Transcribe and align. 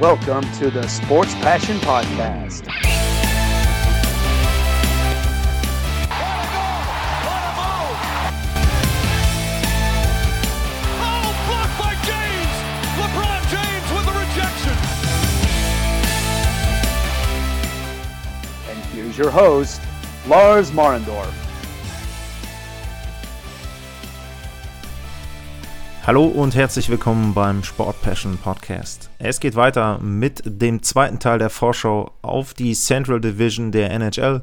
Welcome 0.00 0.44
to 0.58 0.70
the 0.70 0.86
Sports 0.86 1.34
Passion 1.34 1.76
Podcast. 1.78 2.68
Oh, 11.00 11.34
blocked 11.46 11.78
by 11.78 11.94
James! 12.06 12.54
LeBron 13.00 13.42
James 13.50 13.88
with 13.92 14.06
the 14.06 14.14
rejection. 14.22 14.76
And 18.70 18.78
here's 18.92 19.18
your 19.18 19.30
host, 19.30 19.80
Lars 20.26 20.70
Marendorf. 20.70 21.47
Hallo 26.08 26.24
und 26.24 26.54
herzlich 26.54 26.88
willkommen 26.88 27.34
beim 27.34 27.62
Sport 27.62 28.00
Passion 28.00 28.38
Podcast. 28.38 29.10
Es 29.18 29.40
geht 29.40 29.56
weiter 29.56 29.98
mit 29.98 30.40
dem 30.42 30.82
zweiten 30.82 31.18
Teil 31.18 31.38
der 31.38 31.50
Vorschau 31.50 32.12
auf 32.22 32.54
die 32.54 32.72
Central 32.72 33.20
Division 33.20 33.72
der 33.72 33.90
NHL. 33.90 34.40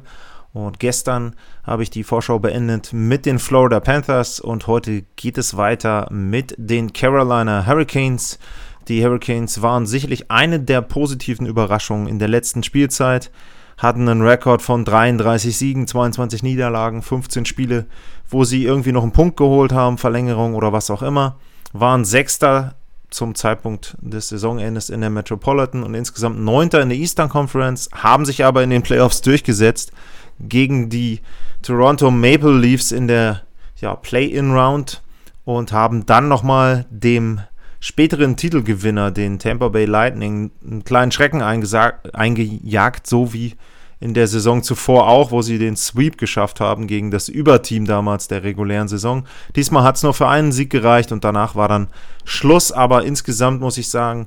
Und 0.52 0.78
gestern 0.78 1.34
habe 1.64 1.82
ich 1.82 1.90
die 1.90 2.04
Vorschau 2.04 2.38
beendet 2.38 2.92
mit 2.92 3.26
den 3.26 3.40
Florida 3.40 3.80
Panthers 3.80 4.38
und 4.38 4.68
heute 4.68 5.02
geht 5.16 5.38
es 5.38 5.56
weiter 5.56 6.06
mit 6.08 6.54
den 6.56 6.92
Carolina 6.92 7.66
Hurricanes. 7.66 8.38
Die 8.86 9.04
Hurricanes 9.04 9.60
waren 9.60 9.86
sicherlich 9.86 10.30
eine 10.30 10.60
der 10.60 10.82
positiven 10.82 11.46
Überraschungen 11.46 12.06
in 12.06 12.20
der 12.20 12.28
letzten 12.28 12.62
Spielzeit, 12.62 13.32
hatten 13.76 14.08
einen 14.08 14.22
Rekord 14.22 14.62
von 14.62 14.84
33 14.84 15.58
Siegen, 15.58 15.88
22 15.88 16.44
Niederlagen, 16.44 17.02
15 17.02 17.44
Spiele, 17.44 17.86
wo 18.30 18.44
sie 18.44 18.62
irgendwie 18.62 18.92
noch 18.92 19.02
einen 19.02 19.10
Punkt 19.10 19.36
geholt 19.36 19.72
haben, 19.72 19.98
Verlängerung 19.98 20.54
oder 20.54 20.72
was 20.72 20.90
auch 20.90 21.02
immer 21.02 21.36
waren 21.80 22.04
Sechster 22.04 22.74
zum 23.10 23.34
Zeitpunkt 23.34 23.96
des 24.00 24.28
Saisonendes 24.28 24.90
in 24.90 25.00
der 25.00 25.10
Metropolitan 25.10 25.82
und 25.82 25.94
insgesamt 25.94 26.40
Neunter 26.40 26.82
in 26.82 26.88
der 26.88 26.98
Eastern 26.98 27.28
Conference, 27.28 27.88
haben 27.94 28.26
sich 28.26 28.44
aber 28.44 28.62
in 28.62 28.70
den 28.70 28.82
Playoffs 28.82 29.22
durchgesetzt 29.22 29.92
gegen 30.40 30.90
die 30.90 31.20
Toronto 31.62 32.10
Maple 32.10 32.58
Leafs 32.58 32.92
in 32.92 33.08
der 33.08 33.42
ja, 33.80 33.94
Play-In-Round 33.94 35.02
und 35.44 35.72
haben 35.72 36.06
dann 36.06 36.28
nochmal 36.28 36.86
dem 36.90 37.40
späteren 37.80 38.36
Titelgewinner, 38.36 39.10
den 39.10 39.38
Tampa 39.38 39.68
Bay 39.68 39.84
Lightning, 39.84 40.50
einen 40.64 40.84
kleinen 40.84 41.12
Schrecken 41.12 41.42
eingejagt, 41.42 43.06
so 43.06 43.32
wie 43.32 43.54
in 43.98 44.12
der 44.12 44.26
Saison 44.26 44.62
zuvor 44.62 45.08
auch, 45.08 45.30
wo 45.30 45.40
sie 45.40 45.58
den 45.58 45.76
Sweep 45.76 46.18
geschafft 46.18 46.60
haben 46.60 46.86
gegen 46.86 47.10
das 47.10 47.28
Überteam 47.28 47.86
damals 47.86 48.28
der 48.28 48.42
regulären 48.42 48.88
Saison. 48.88 49.26
Diesmal 49.54 49.84
hat 49.84 49.96
es 49.96 50.02
nur 50.02 50.12
für 50.12 50.28
einen 50.28 50.52
Sieg 50.52 50.70
gereicht 50.70 51.12
und 51.12 51.24
danach 51.24 51.54
war 51.54 51.68
dann 51.68 51.88
Schluss. 52.24 52.72
Aber 52.72 53.04
insgesamt 53.04 53.60
muss 53.60 53.78
ich 53.78 53.88
sagen, 53.88 54.26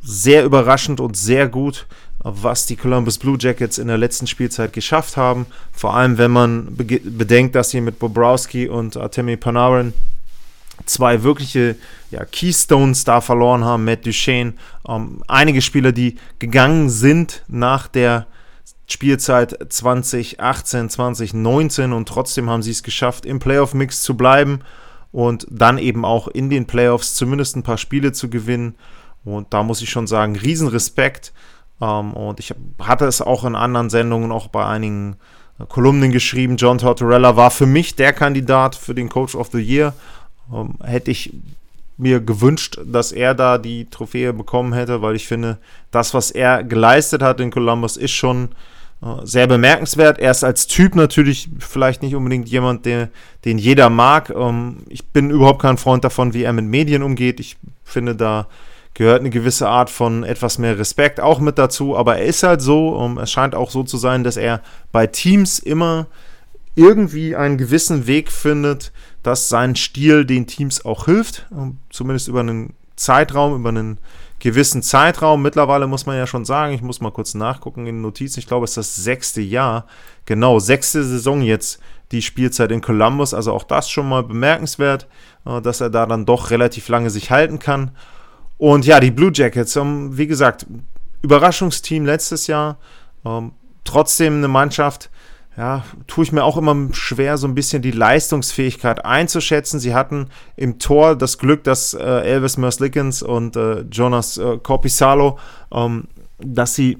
sehr 0.00 0.44
überraschend 0.44 1.00
und 1.00 1.16
sehr 1.16 1.48
gut, 1.48 1.86
was 2.22 2.64
die 2.66 2.76
Columbus 2.76 3.18
Blue 3.18 3.36
Jackets 3.38 3.78
in 3.78 3.88
der 3.88 3.98
letzten 3.98 4.26
Spielzeit 4.26 4.72
geschafft 4.72 5.18
haben. 5.18 5.46
Vor 5.72 5.94
allem, 5.94 6.16
wenn 6.16 6.30
man 6.30 6.68
bedenkt, 6.76 7.54
dass 7.54 7.70
sie 7.70 7.82
mit 7.82 7.98
Bobrowski 7.98 8.68
und 8.68 8.96
Artemi 8.96 9.36
Panarin 9.36 9.92
zwei 10.86 11.22
wirkliche 11.22 11.76
ja, 12.10 12.24
Keystones 12.24 13.04
da 13.04 13.20
verloren 13.20 13.64
haben. 13.64 13.84
Matt 13.84 14.06
Duchesne, 14.06 14.54
ähm, 14.88 15.22
einige 15.28 15.60
Spieler, 15.60 15.92
die 15.92 16.16
gegangen 16.38 16.88
sind 16.88 17.42
nach 17.48 17.86
der 17.86 18.26
Spielzeit 18.90 19.56
2018, 19.68 20.90
2019 20.90 21.92
und 21.92 22.08
trotzdem 22.08 22.50
haben 22.50 22.62
sie 22.62 22.72
es 22.72 22.82
geschafft, 22.82 23.24
im 23.24 23.38
Playoff-Mix 23.38 24.02
zu 24.02 24.16
bleiben 24.16 24.60
und 25.12 25.46
dann 25.50 25.78
eben 25.78 26.04
auch 26.04 26.28
in 26.28 26.50
den 26.50 26.66
Playoffs 26.66 27.14
zumindest 27.14 27.56
ein 27.56 27.62
paar 27.62 27.78
Spiele 27.78 28.12
zu 28.12 28.30
gewinnen. 28.30 28.74
Und 29.24 29.52
da 29.52 29.62
muss 29.62 29.82
ich 29.82 29.90
schon 29.90 30.06
sagen, 30.06 30.36
Riesenrespekt. 30.36 31.32
Ähm, 31.80 32.12
und 32.14 32.40
ich 32.40 32.54
hatte 32.80 33.06
es 33.06 33.20
auch 33.20 33.44
in 33.44 33.54
anderen 33.54 33.90
Sendungen, 33.90 34.32
auch 34.32 34.48
bei 34.48 34.64
einigen 34.64 35.16
Kolumnen 35.68 36.10
geschrieben. 36.10 36.56
John 36.56 36.78
Tortorella 36.78 37.36
war 37.36 37.50
für 37.50 37.66
mich 37.66 37.96
der 37.96 38.12
Kandidat 38.12 38.74
für 38.74 38.94
den 38.94 39.08
Coach 39.08 39.34
of 39.34 39.50
the 39.52 39.60
Year. 39.60 39.94
Ähm, 40.52 40.74
hätte 40.82 41.10
ich 41.10 41.32
mir 41.96 42.20
gewünscht, 42.20 42.78
dass 42.84 43.12
er 43.12 43.34
da 43.34 43.58
die 43.58 43.84
Trophäe 43.90 44.32
bekommen 44.32 44.72
hätte, 44.72 45.02
weil 45.02 45.16
ich 45.16 45.28
finde, 45.28 45.58
das, 45.90 46.14
was 46.14 46.30
er 46.30 46.64
geleistet 46.64 47.22
hat 47.22 47.40
in 47.40 47.50
Columbus, 47.50 47.98
ist 47.98 48.12
schon 48.12 48.48
sehr 49.22 49.46
bemerkenswert. 49.46 50.18
Er 50.18 50.30
ist 50.30 50.44
als 50.44 50.66
Typ 50.66 50.94
natürlich 50.94 51.48
vielleicht 51.58 52.02
nicht 52.02 52.14
unbedingt 52.14 52.48
jemand, 52.48 52.84
der, 52.84 53.08
den 53.44 53.56
jeder 53.56 53.88
mag. 53.88 54.30
Ähm, 54.30 54.78
ich 54.88 55.06
bin 55.06 55.30
überhaupt 55.30 55.62
kein 55.62 55.78
Freund 55.78 56.04
davon, 56.04 56.34
wie 56.34 56.42
er 56.42 56.52
mit 56.52 56.66
Medien 56.66 57.02
umgeht. 57.02 57.40
Ich 57.40 57.56
finde, 57.82 58.14
da 58.14 58.46
gehört 58.92 59.20
eine 59.20 59.30
gewisse 59.30 59.68
Art 59.68 59.88
von 59.88 60.22
etwas 60.22 60.58
mehr 60.58 60.78
Respekt 60.78 61.18
auch 61.18 61.40
mit 61.40 61.56
dazu. 61.56 61.96
Aber 61.96 62.18
er 62.18 62.26
ist 62.26 62.42
halt 62.42 62.60
so. 62.60 63.00
Ähm, 63.00 63.16
es 63.16 63.30
scheint 63.30 63.54
auch 63.54 63.70
so 63.70 63.84
zu 63.84 63.96
sein, 63.96 64.22
dass 64.22 64.36
er 64.36 64.60
bei 64.92 65.06
Teams 65.06 65.58
immer 65.58 66.06
irgendwie 66.74 67.34
einen 67.34 67.56
gewissen 67.56 68.06
Weg 68.06 68.30
findet, 68.30 68.92
dass 69.22 69.48
sein 69.48 69.76
Stil 69.76 70.26
den 70.26 70.46
Teams 70.46 70.84
auch 70.84 71.06
hilft. 71.06 71.46
Ähm, 71.52 71.78
zumindest 71.88 72.28
über 72.28 72.40
einen 72.40 72.74
Zeitraum, 72.96 73.54
über 73.54 73.70
einen 73.70 73.98
gewissen 74.40 74.82
Zeitraum. 74.82 75.42
Mittlerweile 75.42 75.86
muss 75.86 76.06
man 76.06 76.16
ja 76.16 76.26
schon 76.26 76.44
sagen, 76.44 76.72
ich 76.72 76.82
muss 76.82 77.00
mal 77.00 77.12
kurz 77.12 77.34
nachgucken 77.34 77.80
in 77.80 77.96
den 77.96 78.02
Notizen. 78.02 78.40
Ich 78.40 78.46
glaube, 78.46 78.64
es 78.64 78.72
ist 78.72 78.76
das 78.76 78.96
sechste 78.96 79.40
Jahr. 79.40 79.86
Genau, 80.24 80.58
sechste 80.58 81.04
Saison 81.04 81.42
jetzt 81.42 81.80
die 82.10 82.22
Spielzeit 82.22 82.72
in 82.72 82.80
Columbus. 82.80 83.34
Also 83.34 83.52
auch 83.52 83.62
das 83.62 83.88
schon 83.88 84.08
mal 84.08 84.22
bemerkenswert, 84.22 85.06
äh, 85.46 85.60
dass 85.60 85.80
er 85.80 85.90
da 85.90 86.06
dann 86.06 86.26
doch 86.26 86.50
relativ 86.50 86.88
lange 86.88 87.10
sich 87.10 87.30
halten 87.30 87.58
kann. 87.58 87.92
Und 88.58 88.84
ja, 88.84 89.00
die 89.00 89.10
Blue 89.10 89.30
Jackets, 89.32 89.76
ähm, 89.76 90.16
wie 90.16 90.26
gesagt, 90.26 90.66
Überraschungsteam 91.22 92.04
letztes 92.04 92.46
Jahr. 92.46 92.78
Ähm, 93.24 93.52
trotzdem 93.84 94.38
eine 94.38 94.48
Mannschaft, 94.48 95.10
ja, 95.56 95.84
tue 96.06 96.24
ich 96.24 96.32
mir 96.32 96.44
auch 96.44 96.56
immer 96.56 96.76
schwer, 96.92 97.36
so 97.36 97.46
ein 97.46 97.54
bisschen 97.54 97.82
die 97.82 97.90
Leistungsfähigkeit 97.90 99.04
einzuschätzen. 99.04 99.80
Sie 99.80 99.94
hatten 99.94 100.28
im 100.56 100.78
Tor 100.78 101.16
das 101.16 101.38
Glück, 101.38 101.64
dass 101.64 101.92
äh, 101.92 102.02
Elvis 102.02 102.56
Merzlikens 102.56 103.22
und 103.22 103.56
äh, 103.56 103.80
Jonas 103.90 104.38
äh, 104.38 104.58
Corpisalo, 104.58 105.38
ähm, 105.72 106.04
dass 106.38 106.74
sie 106.74 106.98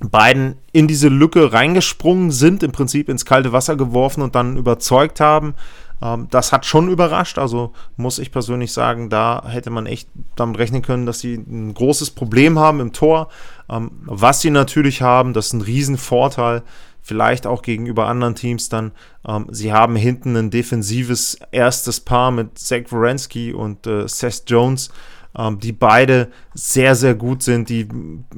beiden 0.00 0.56
in 0.72 0.88
diese 0.88 1.08
Lücke 1.08 1.52
reingesprungen 1.52 2.30
sind, 2.30 2.62
im 2.62 2.72
Prinzip 2.72 3.08
ins 3.08 3.24
kalte 3.24 3.52
Wasser 3.52 3.76
geworfen 3.76 4.22
und 4.22 4.34
dann 4.34 4.56
überzeugt 4.56 5.20
haben. 5.20 5.54
Ähm, 6.02 6.28
das 6.30 6.52
hat 6.52 6.66
schon 6.66 6.88
überrascht. 6.88 7.38
Also 7.38 7.72
muss 7.96 8.18
ich 8.18 8.32
persönlich 8.32 8.72
sagen, 8.72 9.10
da 9.10 9.42
hätte 9.46 9.70
man 9.70 9.86
echt 9.86 10.08
damit 10.36 10.58
rechnen 10.58 10.82
können, 10.82 11.06
dass 11.06 11.20
sie 11.20 11.34
ein 11.34 11.74
großes 11.74 12.12
Problem 12.12 12.58
haben 12.58 12.80
im 12.80 12.92
Tor. 12.92 13.28
Ähm, 13.68 13.90
was 14.04 14.40
sie 14.40 14.50
natürlich 14.50 15.02
haben, 15.02 15.32
das 15.32 15.46
ist 15.46 15.52
ein 15.54 15.60
Riesenvorteil 15.60 16.62
vielleicht 17.08 17.46
auch 17.46 17.62
gegenüber 17.62 18.06
anderen 18.06 18.34
Teams 18.34 18.68
dann. 18.68 18.92
Ähm, 19.26 19.46
sie 19.50 19.72
haben 19.72 19.96
hinten 19.96 20.36
ein 20.36 20.50
defensives 20.50 21.38
erstes 21.50 22.00
Paar 22.00 22.30
mit 22.30 22.58
Zach 22.58 22.90
Wierenski 22.90 23.54
und 23.54 23.86
äh, 23.86 24.06
Seth 24.06 24.42
Jones, 24.46 24.90
ähm, 25.34 25.58
die 25.58 25.72
beide 25.72 26.28
sehr, 26.52 26.94
sehr 26.94 27.14
gut 27.14 27.42
sind, 27.42 27.70
die 27.70 27.88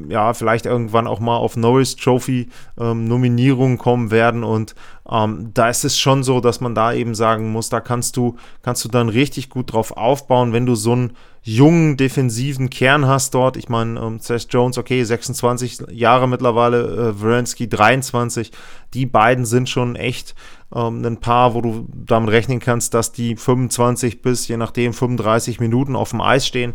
ja 0.08 0.34
vielleicht 0.34 0.66
irgendwann 0.66 1.08
auch 1.08 1.18
mal 1.18 1.36
auf 1.36 1.56
Norris 1.56 1.96
Trophy 1.96 2.48
ähm, 2.78 3.08
Nominierungen 3.08 3.76
kommen 3.76 4.12
werden 4.12 4.44
und 4.44 4.76
ähm, 5.10 5.50
da 5.52 5.68
ist 5.68 5.84
es 5.84 5.98
schon 5.98 6.22
so, 6.22 6.40
dass 6.40 6.60
man 6.60 6.76
da 6.76 6.92
eben 6.92 7.16
sagen 7.16 7.50
muss, 7.50 7.70
da 7.70 7.80
kannst 7.80 8.16
du, 8.16 8.36
kannst 8.62 8.84
du 8.84 8.88
dann 8.88 9.08
richtig 9.08 9.50
gut 9.50 9.72
drauf 9.72 9.96
aufbauen, 9.96 10.52
wenn 10.52 10.66
du 10.66 10.76
so 10.76 10.92
einen 10.92 11.12
jungen 11.42 11.96
defensiven 11.96 12.68
Kern 12.70 13.06
hast 13.06 13.34
dort. 13.34 13.56
Ich 13.56 13.68
meine, 13.68 13.98
ähm, 13.98 14.18
Seth 14.18 14.48
Jones, 14.50 14.78
okay, 14.78 15.02
26 15.02 15.84
Jahre 15.90 16.28
mittlerweile, 16.28 17.14
äh, 17.14 17.22
Wierenski 17.22 17.68
23. 17.68 18.52
Die 18.92 19.06
beiden 19.06 19.44
sind 19.44 19.68
schon 19.68 19.96
echt 19.96 20.34
ähm, 20.74 21.04
ein 21.04 21.18
Paar, 21.18 21.54
wo 21.54 21.60
du 21.60 21.86
damit 21.92 22.30
rechnen 22.30 22.60
kannst, 22.60 22.94
dass 22.94 23.12
die 23.12 23.36
25 23.36 24.22
bis 24.22 24.48
je 24.48 24.56
nachdem 24.56 24.92
35 24.92 25.60
Minuten 25.60 25.96
auf 25.96 26.10
dem 26.10 26.20
Eis 26.20 26.46
stehen. 26.46 26.74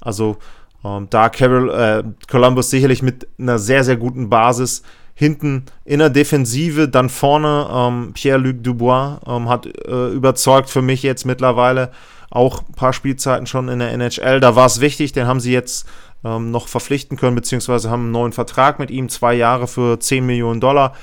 Also 0.00 0.36
ähm, 0.84 1.08
da 1.10 1.28
Carol, 1.28 1.70
äh, 1.70 2.04
Columbus 2.28 2.70
sicherlich 2.70 3.02
mit 3.02 3.26
einer 3.38 3.58
sehr, 3.58 3.82
sehr 3.84 3.96
guten 3.96 4.28
Basis 4.28 4.82
hinten 5.14 5.64
in 5.84 6.00
der 6.00 6.10
Defensive, 6.10 6.88
dann 6.88 7.08
vorne 7.08 7.68
ähm, 7.72 8.12
Pierre-Luc 8.14 8.62
Dubois 8.62 9.20
ähm, 9.26 9.48
hat 9.48 9.66
äh, 9.66 10.08
überzeugt 10.08 10.68
für 10.70 10.82
mich 10.82 11.02
jetzt 11.02 11.24
mittlerweile 11.24 11.92
auch 12.34 12.62
ein 12.68 12.74
paar 12.74 12.92
Spielzeiten 12.92 13.46
schon 13.46 13.68
in 13.68 13.78
der 13.78 13.92
NHL. 13.92 14.40
Da 14.40 14.56
war 14.56 14.66
es 14.66 14.80
wichtig, 14.80 15.12
den 15.12 15.26
haben 15.26 15.40
sie 15.40 15.52
jetzt 15.52 15.86
ähm, 16.24 16.50
noch 16.50 16.68
verpflichten 16.68 17.16
können, 17.16 17.36
beziehungsweise 17.36 17.90
haben 17.90 18.02
einen 18.02 18.12
neuen 18.12 18.32
Vertrag 18.32 18.78
mit 18.78 18.90
ihm, 18.90 19.08
zwei 19.08 19.34
Jahre 19.34 19.66
für 19.68 19.98
10 19.98 20.26
Millionen 20.26 20.60
Dollar. 20.60 20.94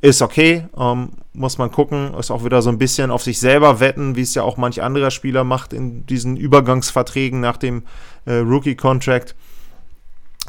Ist 0.00 0.20
okay, 0.20 0.66
ähm, 0.76 1.10
muss 1.32 1.58
man 1.58 1.70
gucken. 1.70 2.14
Ist 2.14 2.32
auch 2.32 2.44
wieder 2.44 2.60
so 2.60 2.70
ein 2.70 2.78
bisschen 2.78 3.12
auf 3.12 3.22
sich 3.22 3.38
selber 3.38 3.78
wetten, 3.78 4.16
wie 4.16 4.22
es 4.22 4.34
ja 4.34 4.42
auch 4.42 4.56
manch 4.56 4.82
anderer 4.82 5.12
Spieler 5.12 5.44
macht 5.44 5.72
in 5.72 6.04
diesen 6.06 6.36
Übergangsverträgen 6.36 7.40
nach 7.40 7.56
dem 7.56 7.84
äh, 8.24 8.34
Rookie-Contract. 8.34 9.36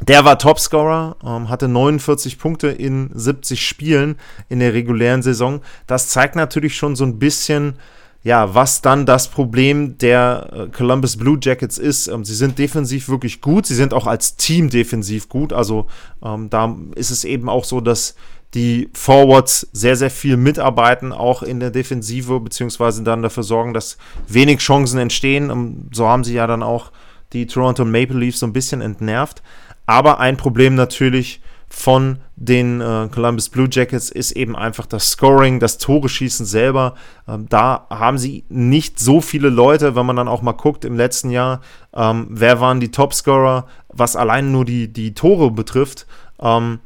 Der 0.01 0.25
war 0.25 0.39
Topscorer, 0.39 1.17
ähm, 1.23 1.49
hatte 1.49 1.67
49 1.67 2.39
Punkte 2.39 2.69
in 2.69 3.11
70 3.13 3.65
Spielen 3.65 4.17
in 4.49 4.59
der 4.59 4.73
regulären 4.73 5.21
Saison. 5.21 5.61
Das 5.85 6.09
zeigt 6.09 6.35
natürlich 6.35 6.75
schon 6.75 6.95
so 6.95 7.03
ein 7.03 7.19
bisschen, 7.19 7.75
ja, 8.23 8.55
was 8.55 8.81
dann 8.81 9.05
das 9.05 9.27
Problem 9.27 9.97
der 9.97 10.49
äh, 10.53 10.67
Columbus 10.67 11.17
Blue 11.17 11.37
Jackets 11.41 11.77
ist. 11.77 12.07
Ähm, 12.07 12.23
sie 12.23 12.35
sind 12.35 12.57
defensiv 12.57 13.09
wirklich 13.09 13.41
gut, 13.41 13.65
sie 13.65 13.75
sind 13.75 13.93
auch 13.93 14.07
als 14.07 14.37
Team 14.37 14.69
defensiv 14.69 15.27
gut. 15.27 15.51
Also 15.51 15.87
ähm, 16.23 16.49
da 16.49 16.75
ist 16.95 17.11
es 17.11 17.25
eben 17.25 17.49
auch 17.49 17.65
so, 17.65 17.81
dass 17.81 18.15
die 18.53 18.89
Forwards 18.93 19.67
sehr, 19.73 19.95
sehr 19.95 20.11
viel 20.11 20.37
mitarbeiten, 20.37 21.11
auch 21.11 21.43
in 21.43 21.59
der 21.59 21.71
Defensive, 21.71 22.39
beziehungsweise 22.39 23.03
dann 23.03 23.23
dafür 23.23 23.43
sorgen, 23.43 23.73
dass 23.73 23.97
wenig 24.27 24.59
Chancen 24.59 24.99
entstehen. 24.99 25.49
Ähm, 25.49 25.89
so 25.91 26.07
haben 26.07 26.23
sie 26.23 26.35
ja 26.35 26.47
dann 26.47 26.63
auch 26.63 26.91
die 27.33 27.45
Toronto 27.45 27.83
Maple 27.83 28.19
Leafs 28.19 28.39
so 28.39 28.45
ein 28.45 28.53
bisschen 28.53 28.79
entnervt. 28.79 29.41
Aber 29.85 30.19
ein 30.21 30.37
Problem 30.37 30.75
natürlich 30.75 31.41
von 31.75 32.19
den 32.35 32.81
äh, 32.81 33.09
Columbus 33.11 33.49
Blue 33.49 33.67
Jackets 33.69 34.09
ist 34.09 34.33
eben 34.33 34.55
einfach 34.55 34.85
das 34.85 35.09
Scoring, 35.09 35.59
das 35.59 35.79
Tore 35.79 36.07
schießen 36.07 36.45
selber. 36.45 36.93
Ähm, 37.27 37.47
da 37.49 37.87
haben 37.89 38.19
sie 38.19 38.43
nicht 38.47 38.99
so 38.99 39.21
viele 39.21 39.49
Leute, 39.49 39.95
wenn 39.95 40.05
man 40.05 40.15
dann 40.15 40.27
auch 40.27 40.43
mal 40.43 40.51
guckt 40.51 40.85
im 40.85 40.95
letzten 40.95 41.31
Jahr, 41.31 41.61
ähm, 41.93 42.27
wer 42.29 42.61
waren 42.61 42.79
die 42.79 42.91
Topscorer, 42.91 43.65
was 43.89 44.15
allein 44.15 44.51
nur 44.51 44.65
die, 44.65 44.87
die 44.93 45.15
Tore 45.15 45.49
betrifft. 45.49 46.05
Ähm, 46.39 46.79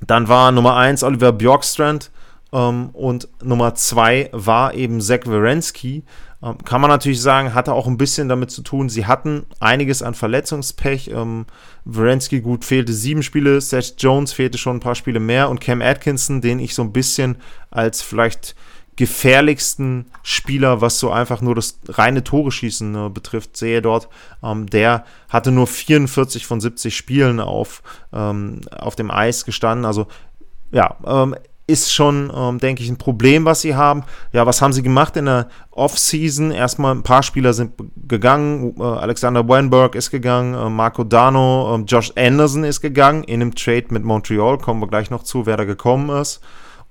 dann 0.00 0.26
war 0.26 0.52
Nummer 0.52 0.76
1 0.76 1.02
Oliver 1.04 1.32
Bjorkstrand 1.32 2.10
ähm, 2.54 2.88
und 2.94 3.28
Nummer 3.44 3.74
2 3.74 4.30
war 4.32 4.72
eben 4.72 5.02
Zach 5.02 5.26
Wierenski. 5.26 6.02
Ähm, 6.42 6.58
kann 6.64 6.80
man 6.80 6.90
natürlich 6.90 7.20
sagen, 7.20 7.54
hatte 7.54 7.72
auch 7.72 7.86
ein 7.86 7.98
bisschen 7.98 8.28
damit 8.28 8.50
zu 8.50 8.62
tun, 8.62 8.88
sie 8.88 9.06
hatten 9.06 9.46
einiges 9.60 10.02
an 10.02 10.14
Verletzungspech. 10.14 11.08
Ähm, 11.08 11.46
Wierenski 11.84 12.40
gut 12.40 12.64
fehlte 12.64 12.92
sieben 12.92 13.22
Spiele, 13.22 13.60
Seth 13.60 13.94
Jones 13.98 14.32
fehlte 14.32 14.58
schon 14.58 14.76
ein 14.76 14.80
paar 14.80 14.94
Spiele 14.94 15.20
mehr 15.20 15.48
und 15.48 15.60
Cam 15.60 15.82
Atkinson, 15.82 16.40
den 16.40 16.58
ich 16.58 16.74
so 16.74 16.82
ein 16.82 16.92
bisschen 16.92 17.36
als 17.70 18.02
vielleicht 18.02 18.54
gefährlichsten 18.96 20.06
Spieler, 20.22 20.80
was 20.80 20.98
so 20.98 21.10
einfach 21.10 21.42
nur 21.42 21.54
das 21.54 21.78
reine 21.88 22.24
Tore 22.24 22.50
schießen 22.50 23.06
äh, 23.06 23.08
betrifft, 23.10 23.56
sehe 23.56 23.82
dort. 23.82 24.08
Ähm, 24.42 24.66
der 24.66 25.04
hatte 25.28 25.52
nur 25.52 25.66
44 25.66 26.46
von 26.46 26.60
70 26.60 26.96
Spielen 26.96 27.38
auf, 27.38 27.82
ähm, 28.12 28.62
auf 28.70 28.96
dem 28.96 29.10
Eis 29.10 29.44
gestanden. 29.44 29.84
Also 29.84 30.06
ja, 30.72 30.96
ähm, 31.06 31.36
ist 31.66 31.92
schon, 31.92 32.32
ähm, 32.34 32.58
denke 32.58 32.82
ich, 32.82 32.88
ein 32.88 32.96
Problem, 32.96 33.44
was 33.44 33.60
sie 33.60 33.74
haben. 33.74 34.04
Ja, 34.32 34.46
was 34.46 34.62
haben 34.62 34.72
sie 34.72 34.82
gemacht 34.82 35.16
in 35.16 35.24
der 35.24 35.48
Offseason? 35.72 36.52
Erstmal 36.52 36.94
ein 36.94 37.02
paar 37.02 37.24
Spieler 37.24 37.52
sind 37.52 37.72
gegangen. 38.06 38.76
Äh, 38.78 38.82
Alexander 38.82 39.48
Weinberg 39.48 39.96
ist 39.96 40.10
gegangen, 40.10 40.54
äh, 40.54 40.70
Marco 40.70 41.02
Dano, 41.02 41.76
äh, 41.76 41.82
Josh 41.82 42.12
Anderson 42.16 42.62
ist 42.62 42.80
gegangen 42.80 43.24
in 43.24 43.42
einem 43.42 43.54
Trade 43.54 43.86
mit 43.90 44.04
Montreal. 44.04 44.58
Kommen 44.58 44.80
wir 44.80 44.86
gleich 44.86 45.10
noch 45.10 45.24
zu, 45.24 45.46
wer 45.46 45.56
da 45.56 45.64
gekommen 45.64 46.08
ist. 46.10 46.40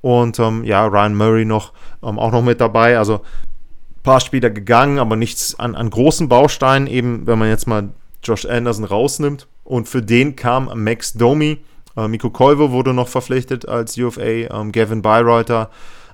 Und 0.01 0.39
ähm, 0.39 0.65
ja, 0.65 0.85
Ryan 0.85 1.15
Murray 1.15 1.45
noch 1.45 1.71
ähm, 2.03 2.19
auch 2.19 2.31
noch 2.31 2.43
mit 2.43 2.59
dabei. 2.59 2.97
Also 2.97 3.15
ein 3.15 4.03
paar 4.03 4.19
Spieler 4.19 4.49
gegangen, 4.49 4.99
aber 4.99 5.15
nichts 5.15 5.57
an, 5.57 5.73
an 5.75 5.89
großen 5.89 6.27
Bausteinen, 6.27 6.87
eben 6.87 7.25
wenn 7.27 7.39
man 7.39 7.47
jetzt 7.47 7.65
mal 7.65 7.89
Josh 8.21 8.45
Anderson 8.45 8.83
rausnimmt. 8.83 9.47
Und 9.63 9.87
für 9.87 10.01
den 10.01 10.35
kam 10.35 10.69
Max 10.83 11.13
Domi. 11.13 11.59
Äh, 11.97 12.07
Miko 12.07 12.29
Koivo 12.29 12.71
wurde 12.71 12.93
noch 12.93 13.07
verpflichtet 13.07 13.67
als 13.67 13.97
UFA, 13.97 14.21
ähm, 14.21 14.71
Gavin 14.71 15.01
Bayreuther, 15.01 15.69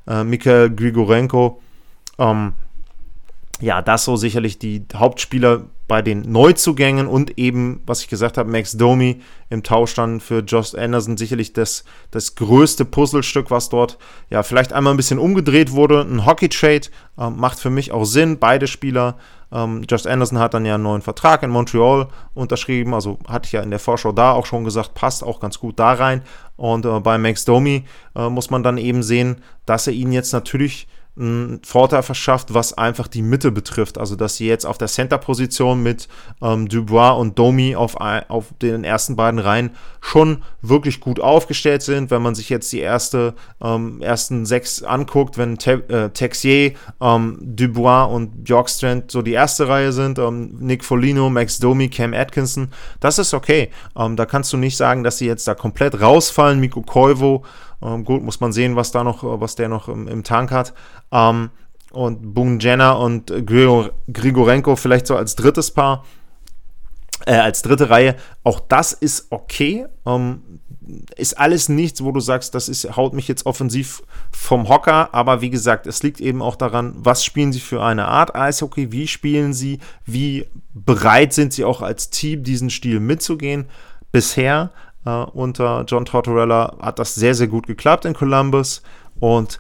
äh, 0.07 0.23
Mikhail 0.23 0.69
Grigorenko. 0.69 1.61
Ähm, 2.17 2.53
ja, 3.61 3.81
das 3.81 4.05
so 4.05 4.15
sicherlich 4.15 4.59
die 4.59 4.85
Hauptspieler 4.93 5.63
bei 5.87 6.01
den 6.01 6.21
Neuzugängen 6.21 7.05
und 7.05 7.37
eben, 7.37 7.81
was 7.85 8.01
ich 8.01 8.07
gesagt 8.07 8.37
habe, 8.37 8.49
Max 8.49 8.77
Domi 8.77 9.21
im 9.49 9.61
Tausch 9.61 9.93
dann 9.93 10.21
für 10.21 10.39
Josh 10.39 10.73
Anderson 10.73 11.17
sicherlich 11.17 11.51
das, 11.51 11.83
das 12.11 12.35
größte 12.35 12.85
Puzzlestück, 12.85 13.51
was 13.51 13.67
dort 13.67 13.97
ja 14.29 14.41
vielleicht 14.41 14.71
einmal 14.71 14.93
ein 14.93 14.97
bisschen 14.97 15.19
umgedreht 15.19 15.73
wurde. 15.73 16.01
Ein 16.01 16.25
Hockey-Trade 16.25 16.87
äh, 17.17 17.29
macht 17.29 17.59
für 17.59 17.69
mich 17.69 17.91
auch 17.91 18.05
Sinn. 18.05 18.39
Beide 18.39 18.67
Spieler. 18.67 19.17
Ähm, 19.51 19.83
Josh 19.83 20.05
Anderson 20.05 20.39
hat 20.39 20.53
dann 20.53 20.65
ja 20.65 20.75
einen 20.75 20.83
neuen 20.83 21.01
Vertrag 21.01 21.43
in 21.43 21.49
Montreal 21.49 22.07
unterschrieben. 22.33 22.93
Also 22.93 23.19
hatte 23.27 23.47
ich 23.47 23.51
ja 23.51 23.61
in 23.61 23.69
der 23.69 23.79
Vorschau 23.79 24.13
da 24.13 24.31
auch 24.31 24.45
schon 24.45 24.63
gesagt, 24.63 24.93
passt 24.93 25.25
auch 25.25 25.41
ganz 25.41 25.59
gut 25.59 25.77
da 25.77 25.91
rein. 25.91 26.21
Und 26.55 26.85
äh, 26.85 26.99
bei 27.01 27.17
Max 27.17 27.43
Domi 27.43 27.83
äh, 28.15 28.29
muss 28.29 28.49
man 28.49 28.63
dann 28.63 28.77
eben 28.77 29.03
sehen, 29.03 29.41
dass 29.65 29.87
er 29.87 29.93
ihn 29.93 30.13
jetzt 30.13 30.31
natürlich 30.31 30.87
einen 31.21 31.61
Vorteil 31.63 32.03
verschafft, 32.03 32.53
was 32.53 32.77
einfach 32.77 33.07
die 33.07 33.21
Mitte 33.21 33.51
betrifft. 33.51 33.97
Also, 33.97 34.15
dass 34.15 34.35
sie 34.35 34.47
jetzt 34.47 34.65
auf 34.65 34.77
der 34.77 34.87
Center-Position 34.87 35.81
mit 35.81 36.07
ähm, 36.41 36.67
Dubois 36.67 37.11
und 37.11 37.37
Domi 37.37 37.75
auf, 37.75 37.95
auf 37.95 38.45
den 38.61 38.83
ersten 38.83 39.15
beiden 39.15 39.39
Reihen 39.39 39.71
schon 40.01 40.43
wirklich 40.61 40.99
gut 40.99 41.19
aufgestellt 41.19 41.83
sind. 41.83 42.11
Wenn 42.11 42.21
man 42.21 42.35
sich 42.35 42.49
jetzt 42.49 42.71
die 42.71 42.79
erste, 42.79 43.35
ähm, 43.61 44.01
ersten 44.01 44.45
sechs 44.45 44.83
anguckt, 44.83 45.37
wenn 45.37 45.57
Te 45.57 45.83
äh, 45.89 46.09
Texier, 46.09 46.73
ähm, 46.99 47.37
Dubois 47.41 48.05
und 48.05 48.43
Bjorkstrand 48.43 49.11
so 49.11 49.21
die 49.21 49.33
erste 49.33 49.67
Reihe 49.67 49.93
sind, 49.93 50.17
ähm, 50.19 50.57
Nick 50.59 50.83
Folino, 50.83 51.29
Max 51.29 51.59
Domi, 51.59 51.89
Cam 51.89 52.13
Atkinson, 52.13 52.69
das 52.99 53.19
ist 53.19 53.33
okay. 53.33 53.69
Ähm, 53.95 54.15
da 54.15 54.25
kannst 54.25 54.51
du 54.53 54.57
nicht 54.57 54.77
sagen, 54.77 55.03
dass 55.03 55.19
sie 55.19 55.27
jetzt 55.27 55.47
da 55.47 55.53
komplett 55.53 56.01
rausfallen. 56.01 56.59
Miko 56.59 56.81
Koivo 56.81 57.43
ähm, 57.81 58.05
gut, 58.05 58.23
muss 58.23 58.39
man 58.39 58.53
sehen, 58.53 58.75
was 58.75 58.91
da 58.91 59.03
noch, 59.03 59.23
was 59.39 59.55
der 59.55 59.69
noch 59.69 59.87
im, 59.87 60.07
im 60.07 60.23
Tank 60.23 60.51
hat. 60.51 60.73
Ähm, 61.11 61.49
und 61.91 62.63
Jenner 62.63 62.99
und 62.99 63.27
Grigor 63.27 63.91
Grigorenko 64.11 64.75
vielleicht 64.75 65.07
so 65.07 65.15
als 65.15 65.35
drittes 65.35 65.71
Paar, 65.71 66.05
äh, 67.25 67.33
als 67.33 67.61
dritte 67.61 67.89
Reihe. 67.89 68.15
Auch 68.43 68.59
das 68.61 68.93
ist 68.93 69.27
okay. 69.29 69.85
Ähm, 70.05 70.41
ist 71.15 71.37
alles 71.37 71.69
nichts, 71.69 72.03
wo 72.03 72.11
du 72.11 72.19
sagst, 72.19 72.55
das 72.55 72.67
ist, 72.67 72.95
haut 72.95 73.13
mich 73.13 73.27
jetzt 73.27 73.45
offensiv 73.45 74.03
vom 74.31 74.67
Hocker. 74.69 75.13
Aber 75.13 75.41
wie 75.41 75.49
gesagt, 75.49 75.85
es 75.85 76.01
liegt 76.03 76.21
eben 76.21 76.41
auch 76.41 76.55
daran, 76.55 76.93
was 76.97 77.23
spielen 77.23 77.53
sie 77.53 77.59
für 77.59 77.83
eine 77.83 78.07
Art 78.07 78.35
Eishockey, 78.35 78.91
wie 78.91 79.07
spielen 79.07 79.53
sie, 79.53 79.79
wie 80.05 80.47
bereit 80.73 81.33
sind 81.33 81.53
sie 81.53 81.65
auch 81.65 81.81
als 81.81 82.09
Team, 82.09 82.43
diesen 82.43 82.69
Stil 82.69 82.99
mitzugehen. 82.99 83.65
Bisher 84.11 84.71
äh, 85.05 85.09
unter 85.09 85.83
John 85.87 86.05
Tortorella 86.05 86.75
hat 86.81 86.99
das 86.99 87.15
sehr, 87.15 87.35
sehr 87.35 87.47
gut 87.47 87.67
geklappt 87.67 88.05
in 88.05 88.13
Columbus 88.13 88.81
und 89.19 89.59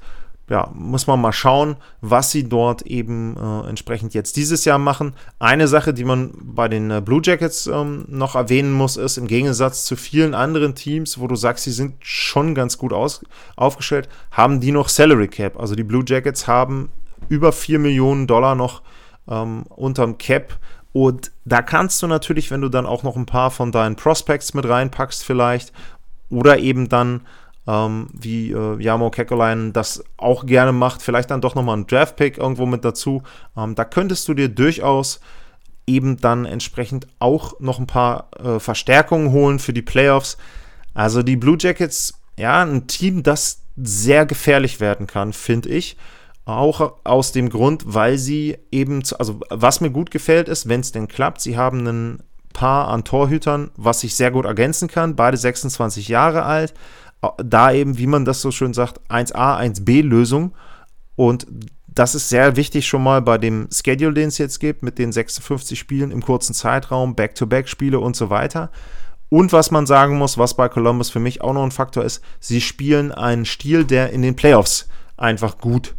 ja, 0.51 0.69
muss 0.73 1.07
man 1.07 1.21
mal 1.21 1.31
schauen, 1.31 1.77
was 2.01 2.31
sie 2.31 2.49
dort 2.49 2.81
eben 2.81 3.37
äh, 3.37 3.69
entsprechend 3.69 4.13
jetzt 4.13 4.35
dieses 4.35 4.65
Jahr 4.65 4.79
machen. 4.79 5.13
Eine 5.39 5.69
Sache, 5.69 5.93
die 5.93 6.03
man 6.03 6.33
bei 6.41 6.67
den 6.67 6.91
äh, 6.91 6.99
Blue 6.99 7.21
Jackets 7.23 7.67
ähm, 7.67 8.03
noch 8.09 8.35
erwähnen 8.35 8.73
muss, 8.73 8.97
ist 8.97 9.17
im 9.17 9.27
Gegensatz 9.27 9.85
zu 9.85 9.95
vielen 9.95 10.33
anderen 10.33 10.75
Teams, 10.75 11.19
wo 11.19 11.27
du 11.27 11.37
sagst, 11.37 11.63
sie 11.63 11.71
sind 11.71 11.95
schon 12.01 12.53
ganz 12.53 12.77
gut 12.77 12.91
aus, 12.91 13.23
aufgestellt, 13.55 14.09
haben 14.31 14.59
die 14.59 14.73
noch 14.73 14.89
Salary 14.89 15.29
Cap. 15.29 15.57
Also 15.57 15.73
die 15.73 15.85
Blue 15.85 16.03
Jackets 16.05 16.47
haben 16.47 16.89
über 17.29 17.53
4 17.53 17.79
Millionen 17.79 18.27
Dollar 18.27 18.55
noch 18.55 18.81
ähm, 19.29 19.63
unterm 19.69 20.17
Cap 20.17 20.59
und 20.93 21.31
da 21.45 21.61
kannst 21.61 22.01
du 22.01 22.07
natürlich, 22.07 22.51
wenn 22.51 22.61
du 22.61 22.69
dann 22.69 22.85
auch 22.85 23.03
noch 23.03 23.15
ein 23.15 23.25
paar 23.25 23.51
von 23.51 23.71
deinen 23.71 23.95
Prospects 23.95 24.53
mit 24.53 24.67
reinpackst, 24.67 25.23
vielleicht, 25.23 25.71
oder 26.29 26.59
eben 26.59 26.89
dann, 26.89 27.21
ähm, 27.67 28.07
wie 28.13 28.51
äh, 28.51 28.81
Jamo 28.81 29.09
Kekkolein 29.09 29.73
das 29.73 30.03
auch 30.17 30.45
gerne 30.45 30.71
macht, 30.71 31.01
vielleicht 31.01 31.31
dann 31.31 31.41
doch 31.41 31.55
nochmal 31.55 31.75
einen 31.75 31.87
Draft-Pick 31.87 32.37
irgendwo 32.37 32.65
mit 32.65 32.83
dazu. 32.83 33.23
Ähm, 33.55 33.75
da 33.75 33.85
könntest 33.85 34.27
du 34.27 34.33
dir 34.33 34.49
durchaus 34.49 35.21
eben 35.87 36.17
dann 36.17 36.45
entsprechend 36.45 37.07
auch 37.19 37.59
noch 37.59 37.79
ein 37.79 37.87
paar 37.87 38.29
äh, 38.39 38.59
Verstärkungen 38.59 39.31
holen 39.31 39.59
für 39.59 39.73
die 39.73 39.81
Playoffs. 39.81 40.37
Also 40.93 41.23
die 41.23 41.37
Blue 41.37 41.57
Jackets, 41.59 42.13
ja, 42.37 42.63
ein 42.63 42.87
Team, 42.87 43.23
das 43.23 43.61
sehr 43.77 44.25
gefährlich 44.25 44.79
werden 44.79 45.07
kann, 45.07 45.33
finde 45.33 45.69
ich. 45.69 45.97
Auch 46.45 46.95
aus 47.03 47.31
dem 47.31 47.49
Grund, 47.49 47.83
weil 47.85 48.17
sie 48.17 48.57
eben, 48.71 49.03
also 49.19 49.39
was 49.49 49.79
mir 49.79 49.91
gut 49.91 50.11
gefällt 50.11 50.49
ist, 50.49 50.67
wenn 50.67 50.81
es 50.81 50.91
denn 50.91 51.07
klappt, 51.07 51.41
sie 51.41 51.57
haben 51.57 51.85
ein 51.87 52.23
Paar 52.53 52.89
an 52.89 53.03
Torhütern, 53.03 53.71
was 53.77 54.01
sich 54.01 54.15
sehr 54.15 54.31
gut 54.31 54.45
ergänzen 54.45 54.87
kann, 54.87 55.15
beide 55.15 55.37
26 55.37 56.07
Jahre 56.07 56.43
alt, 56.43 56.73
da 57.37 57.71
eben, 57.71 57.97
wie 57.97 58.07
man 58.07 58.25
das 58.25 58.41
so 58.41 58.51
schön 58.51 58.73
sagt, 58.73 58.99
1A, 59.09 59.57
1B 59.59 60.01
Lösung 60.01 60.53
und 61.15 61.47
das 61.93 62.15
ist 62.15 62.29
sehr 62.29 62.55
wichtig 62.55 62.87
schon 62.87 63.03
mal 63.03 63.21
bei 63.21 63.37
dem 63.37 63.67
Schedule, 63.71 64.13
den 64.13 64.29
es 64.29 64.37
jetzt 64.37 64.59
gibt, 64.59 64.81
mit 64.81 64.97
den 64.97 65.11
56 65.11 65.77
Spielen 65.77 66.11
im 66.11 66.23
kurzen 66.23 66.53
Zeitraum, 66.53 67.15
Back-to-Back-Spiele 67.15 67.99
und 67.99 68.15
so 68.15 68.29
weiter. 68.29 68.71
Und 69.29 69.53
was 69.53 69.71
man 69.71 69.85
sagen 69.85 70.17
muss, 70.17 70.37
was 70.37 70.55
bei 70.55 70.69
Columbus 70.69 71.09
für 71.09 71.19
mich 71.19 71.41
auch 71.41 71.53
noch 71.53 71.63
ein 71.63 71.71
Faktor 71.71 72.03
ist, 72.03 72.21
sie 72.39 72.61
spielen 72.61 73.11
einen 73.11 73.45
Stil, 73.45 73.85
der 73.85 74.11
in 74.11 74.21
den 74.21 74.35
Playoffs 74.35 74.87
einfach 75.17 75.57
gut 75.57 75.95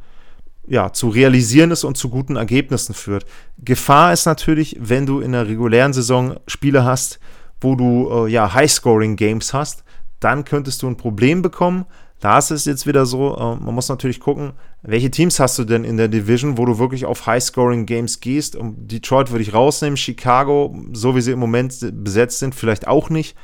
ja, 0.72 0.90
zu 0.90 1.10
realisieren 1.10 1.70
ist 1.70 1.84
und 1.84 1.98
zu 1.98 2.08
guten 2.08 2.36
Ergebnissen 2.36 2.94
führt. 2.94 3.26
Gefahr 3.58 4.14
ist 4.14 4.24
natürlich, 4.24 4.74
wenn 4.80 5.04
du 5.04 5.20
in 5.20 5.32
der 5.32 5.46
regulären 5.46 5.92
Saison 5.92 6.36
Spiele 6.46 6.82
hast, 6.82 7.20
wo 7.60 7.74
du 7.74 8.08
äh, 8.10 8.30
ja 8.30 8.54
High-Scoring-Games 8.54 9.52
hast, 9.52 9.84
dann 10.18 10.46
könntest 10.46 10.82
du 10.82 10.86
ein 10.86 10.96
Problem 10.96 11.42
bekommen. 11.42 11.84
Da 12.20 12.38
ist 12.38 12.50
es 12.50 12.64
jetzt 12.64 12.86
wieder 12.86 13.04
so, 13.04 13.36
äh, 13.36 13.62
man 13.62 13.74
muss 13.74 13.90
natürlich 13.90 14.18
gucken, 14.18 14.54
welche 14.80 15.10
Teams 15.10 15.38
hast 15.40 15.58
du 15.58 15.64
denn 15.64 15.84
in 15.84 15.98
der 15.98 16.08
Division, 16.08 16.56
wo 16.56 16.64
du 16.64 16.78
wirklich 16.78 17.04
auf 17.04 17.26
High-Scoring-Games 17.26 18.20
gehst. 18.20 18.56
Und 18.56 18.90
Detroit 18.90 19.30
würde 19.30 19.42
ich 19.42 19.52
rausnehmen, 19.52 19.98
Chicago, 19.98 20.74
so 20.94 21.14
wie 21.14 21.20
sie 21.20 21.32
im 21.32 21.38
Moment 21.38 21.74
besetzt 22.02 22.38
sind, 22.38 22.54
vielleicht 22.54 22.88
auch 22.88 23.10
nicht. 23.10 23.36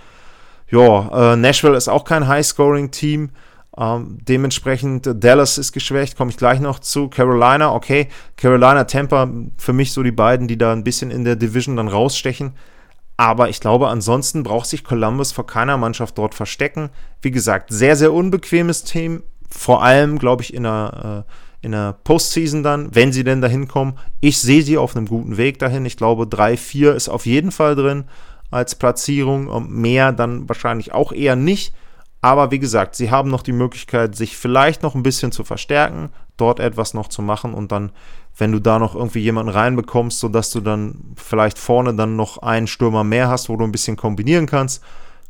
Ja, 0.70 1.34
äh, 1.34 1.36
Nashville 1.36 1.76
ist 1.76 1.88
auch 1.88 2.04
kein 2.04 2.26
High-Scoring-Team. 2.26 3.28
Ähm, 3.78 4.18
dementsprechend 4.22 5.08
Dallas 5.22 5.56
ist 5.56 5.72
geschwächt, 5.72 6.16
komme 6.16 6.30
ich 6.30 6.36
gleich 6.36 6.58
noch 6.58 6.80
zu. 6.80 7.08
Carolina, 7.08 7.72
okay. 7.72 8.08
Carolina, 8.36 8.84
Tampa, 8.84 9.30
für 9.56 9.72
mich 9.72 9.92
so 9.92 10.02
die 10.02 10.10
beiden, 10.10 10.48
die 10.48 10.58
da 10.58 10.72
ein 10.72 10.82
bisschen 10.82 11.12
in 11.12 11.24
der 11.24 11.36
Division 11.36 11.76
dann 11.76 11.86
rausstechen. 11.86 12.54
Aber 13.16 13.48
ich 13.48 13.60
glaube, 13.60 13.88
ansonsten 13.88 14.42
braucht 14.42 14.66
sich 14.66 14.84
Columbus 14.84 15.32
vor 15.32 15.46
keiner 15.46 15.76
Mannschaft 15.76 16.18
dort 16.18 16.34
verstecken. 16.34 16.90
Wie 17.22 17.30
gesagt, 17.30 17.70
sehr, 17.70 17.94
sehr 17.94 18.12
unbequemes 18.12 18.82
Team. 18.82 19.22
Vor 19.48 19.82
allem, 19.82 20.18
glaube 20.18 20.42
ich, 20.42 20.54
in 20.54 20.64
der, 20.64 21.24
äh, 21.28 21.66
in 21.66 21.72
der 21.72 21.94
Postseason 22.04 22.62
dann, 22.62 22.94
wenn 22.94 23.12
sie 23.12 23.24
denn 23.24 23.40
dahin 23.40 23.68
kommen. 23.68 23.98
Ich 24.20 24.38
sehe 24.38 24.62
sie 24.62 24.78
auf 24.78 24.96
einem 24.96 25.06
guten 25.06 25.36
Weg 25.36 25.58
dahin. 25.58 25.86
Ich 25.86 25.96
glaube, 25.96 26.24
3-4 26.24 26.92
ist 26.92 27.08
auf 27.08 27.26
jeden 27.26 27.50
Fall 27.52 27.76
drin 27.76 28.04
als 28.50 28.74
Platzierung. 28.74 29.68
Mehr 29.68 30.12
dann 30.12 30.48
wahrscheinlich 30.48 30.92
auch 30.92 31.12
eher 31.12 31.36
nicht. 31.36 31.74
Aber 32.20 32.50
wie 32.50 32.58
gesagt, 32.58 32.96
sie 32.96 33.10
haben 33.10 33.30
noch 33.30 33.42
die 33.42 33.52
Möglichkeit, 33.52 34.16
sich 34.16 34.36
vielleicht 34.36 34.82
noch 34.82 34.94
ein 34.94 35.02
bisschen 35.02 35.30
zu 35.30 35.44
verstärken, 35.44 36.10
dort 36.36 36.60
etwas 36.60 36.94
noch 36.94 37.08
zu 37.08 37.22
machen 37.22 37.54
und 37.54 37.70
dann, 37.70 37.92
wenn 38.36 38.52
du 38.52 38.60
da 38.60 38.78
noch 38.78 38.94
irgendwie 38.94 39.20
jemanden 39.20 39.52
reinbekommst, 39.52 40.18
sodass 40.18 40.50
du 40.50 40.60
dann 40.60 41.14
vielleicht 41.16 41.58
vorne 41.58 41.94
dann 41.94 42.16
noch 42.16 42.38
einen 42.38 42.66
Stürmer 42.66 43.04
mehr 43.04 43.28
hast, 43.28 43.48
wo 43.48 43.56
du 43.56 43.64
ein 43.64 43.72
bisschen 43.72 43.96
kombinieren 43.96 44.46
kannst, 44.46 44.82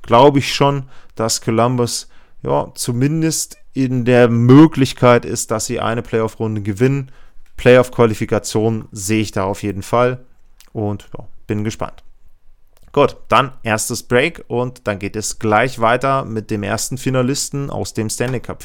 glaube 0.02 0.38
ich 0.38 0.54
schon, 0.54 0.84
dass 1.14 1.40
Columbus 1.40 2.08
ja 2.42 2.68
zumindest 2.74 3.58
in 3.74 4.04
der 4.04 4.28
Möglichkeit 4.28 5.24
ist, 5.24 5.50
dass 5.50 5.66
sie 5.66 5.80
eine 5.80 6.02
Playoff-Runde 6.02 6.62
gewinnen. 6.62 7.10
Playoff-Qualifikation 7.56 8.88
sehe 8.92 9.20
ich 9.20 9.32
da 9.32 9.44
auf 9.44 9.62
jeden 9.62 9.82
Fall 9.82 10.24
und 10.72 11.08
ja, 11.16 11.26
bin 11.46 11.64
gespannt. 11.64 12.02
Gut, 12.98 13.16
dann 13.28 13.52
erstes 13.62 14.02
Break 14.02 14.44
und 14.48 14.88
dann 14.88 14.98
geht 14.98 15.14
es 15.14 15.38
gleich 15.38 15.78
weiter 15.78 16.24
mit 16.24 16.50
dem 16.50 16.64
ersten 16.64 16.98
Finalisten 16.98 17.70
aus 17.70 17.94
dem 17.94 18.10
Stanley 18.10 18.40
Cup 18.40 18.60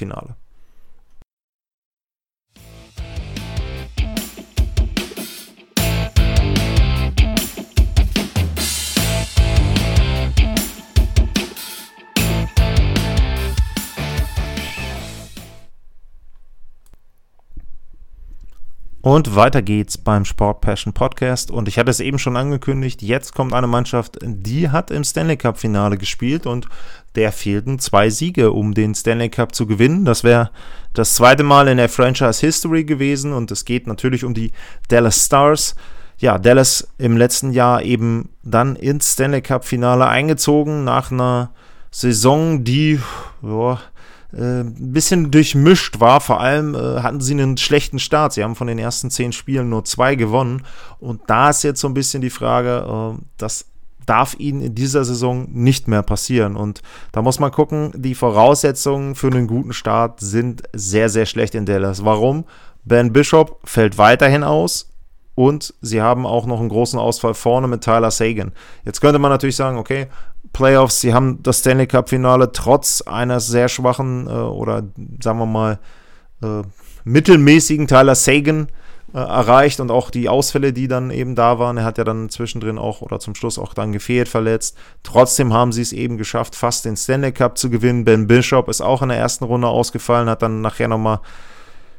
Und 19.05 19.35
weiter 19.35 19.61
geht's 19.61 19.97
beim 19.97 20.23
Sport 20.23 20.61
Passion 20.61 20.93
Podcast. 20.93 21.51
Und 21.51 21.67
ich 21.67 21.77
hatte 21.77 21.91
es 21.91 21.99
eben 21.99 22.17
schon 22.17 22.37
angekündigt, 22.37 23.01
jetzt 23.01 23.35
kommt 23.35 23.53
eine 23.53 23.67
Mannschaft, 23.67 24.17
die 24.23 24.69
hat 24.69 24.91
im 24.91 25.03
Stanley 25.03 25.35
Cup 25.35 25.57
Finale 25.57 25.97
gespielt 25.97 26.45
und 26.45 26.69
der 27.15 27.33
fehlten 27.33 27.79
zwei 27.79 28.09
Siege, 28.09 28.53
um 28.53 28.73
den 28.73 28.95
Stanley 28.95 29.27
Cup 29.27 29.53
zu 29.53 29.67
gewinnen. 29.67 30.05
Das 30.05 30.23
wäre 30.23 30.51
das 30.93 31.15
zweite 31.15 31.43
Mal 31.43 31.67
in 31.67 31.75
der 31.75 31.89
Franchise 31.89 32.39
History 32.39 32.85
gewesen 32.85 33.33
und 33.33 33.51
es 33.51 33.65
geht 33.65 33.87
natürlich 33.87 34.23
um 34.23 34.33
die 34.33 34.53
Dallas 34.87 35.25
Stars. 35.25 35.75
Ja, 36.17 36.37
Dallas 36.37 36.87
im 36.97 37.17
letzten 37.17 37.51
Jahr 37.51 37.81
eben 37.81 38.29
dann 38.41 38.77
ins 38.77 39.11
Stanley 39.11 39.41
Cup 39.41 39.65
Finale 39.65 40.07
eingezogen 40.07 40.85
nach 40.85 41.11
einer 41.11 41.51
Saison, 41.91 42.63
die, 42.63 43.01
ja, 43.41 43.81
äh, 44.33 44.61
ein 44.61 44.93
bisschen 44.93 45.31
durchmischt 45.31 45.99
war. 45.99 46.21
Vor 46.21 46.39
allem 46.39 46.75
äh, 46.75 47.01
hatten 47.01 47.21
sie 47.21 47.33
einen 47.33 47.57
schlechten 47.57 47.99
Start. 47.99 48.33
Sie 48.33 48.43
haben 48.43 48.55
von 48.55 48.67
den 48.67 48.79
ersten 48.79 49.09
zehn 49.09 49.31
Spielen 49.31 49.69
nur 49.69 49.85
zwei 49.85 50.15
gewonnen. 50.15 50.63
Und 50.99 51.21
da 51.27 51.49
ist 51.49 51.63
jetzt 51.63 51.81
so 51.81 51.87
ein 51.87 51.93
bisschen 51.93 52.21
die 52.21 52.29
Frage, 52.29 53.15
äh, 53.17 53.23
das 53.37 53.65
darf 54.05 54.35
ihnen 54.37 54.61
in 54.61 54.75
dieser 54.75 55.05
Saison 55.05 55.47
nicht 55.51 55.87
mehr 55.87 56.01
passieren. 56.01 56.55
Und 56.55 56.81
da 57.11 57.21
muss 57.21 57.39
man 57.39 57.51
gucken, 57.51 57.91
die 57.95 58.15
Voraussetzungen 58.15 59.15
für 59.15 59.27
einen 59.27 59.47
guten 59.47 59.73
Start 59.73 60.19
sind 60.19 60.63
sehr, 60.73 61.09
sehr 61.09 61.25
schlecht 61.25 61.55
in 61.55 61.65
Dallas. 61.65 62.03
Warum? 62.03 62.45
Ben 62.83 63.13
Bishop 63.13 63.59
fällt 63.63 63.97
weiterhin 63.97 64.43
aus. 64.43 64.89
Und 65.35 65.73
sie 65.81 66.01
haben 66.01 66.27
auch 66.27 66.45
noch 66.45 66.59
einen 66.59 66.69
großen 66.69 66.99
Ausfall 66.99 67.33
vorne 67.33 67.67
mit 67.67 67.81
Tyler 67.81 68.11
Sagan. 68.11 68.51
Jetzt 68.85 69.01
könnte 69.01 69.17
man 69.17 69.31
natürlich 69.31 69.55
sagen, 69.55 69.77
okay, 69.77 70.07
Playoffs. 70.53 71.01
Sie 71.01 71.13
haben 71.13 71.41
das 71.43 71.59
Stanley 71.59 71.87
Cup-Finale 71.87 72.51
trotz 72.51 73.01
einer 73.01 73.39
sehr 73.39 73.67
schwachen 73.67 74.27
äh, 74.27 74.31
oder 74.31 74.83
sagen 75.21 75.39
wir 75.39 75.45
mal 75.45 75.79
äh, 76.41 76.61
mittelmäßigen 77.03 77.87
Tyler 77.87 78.15
Sagan 78.15 78.67
äh, 79.13 79.17
erreicht 79.17 79.79
und 79.79 79.91
auch 79.91 80.09
die 80.09 80.29
Ausfälle, 80.29 80.71
die 80.71 80.87
dann 80.87 81.11
eben 81.11 81.35
da 81.35 81.59
waren. 81.59 81.77
Er 81.77 81.83
hat 81.83 81.97
ja 81.97 82.03
dann 82.03 82.29
zwischendrin 82.29 82.77
auch 82.77 83.01
oder 83.01 83.19
zum 83.19 83.35
Schluss 83.35 83.59
auch 83.59 83.73
dann 83.73 83.91
gefehlt, 83.91 84.29
verletzt. 84.29 84.77
Trotzdem 85.01 85.53
haben 85.53 85.71
sie 85.71 85.81
es 85.81 85.91
eben 85.91 86.17
geschafft, 86.17 86.55
fast 86.55 86.85
den 86.85 86.95
Stanley 86.95 87.31
Cup 87.31 87.57
zu 87.57 87.69
gewinnen. 87.69 88.05
Ben 88.05 88.27
Bishop 88.27 88.69
ist 88.69 88.81
auch 88.81 89.01
in 89.01 89.09
der 89.09 89.17
ersten 89.17 89.43
Runde 89.43 89.67
ausgefallen, 89.67 90.29
hat 90.29 90.41
dann 90.41 90.61
nachher 90.61 90.87
nochmal 90.87 91.19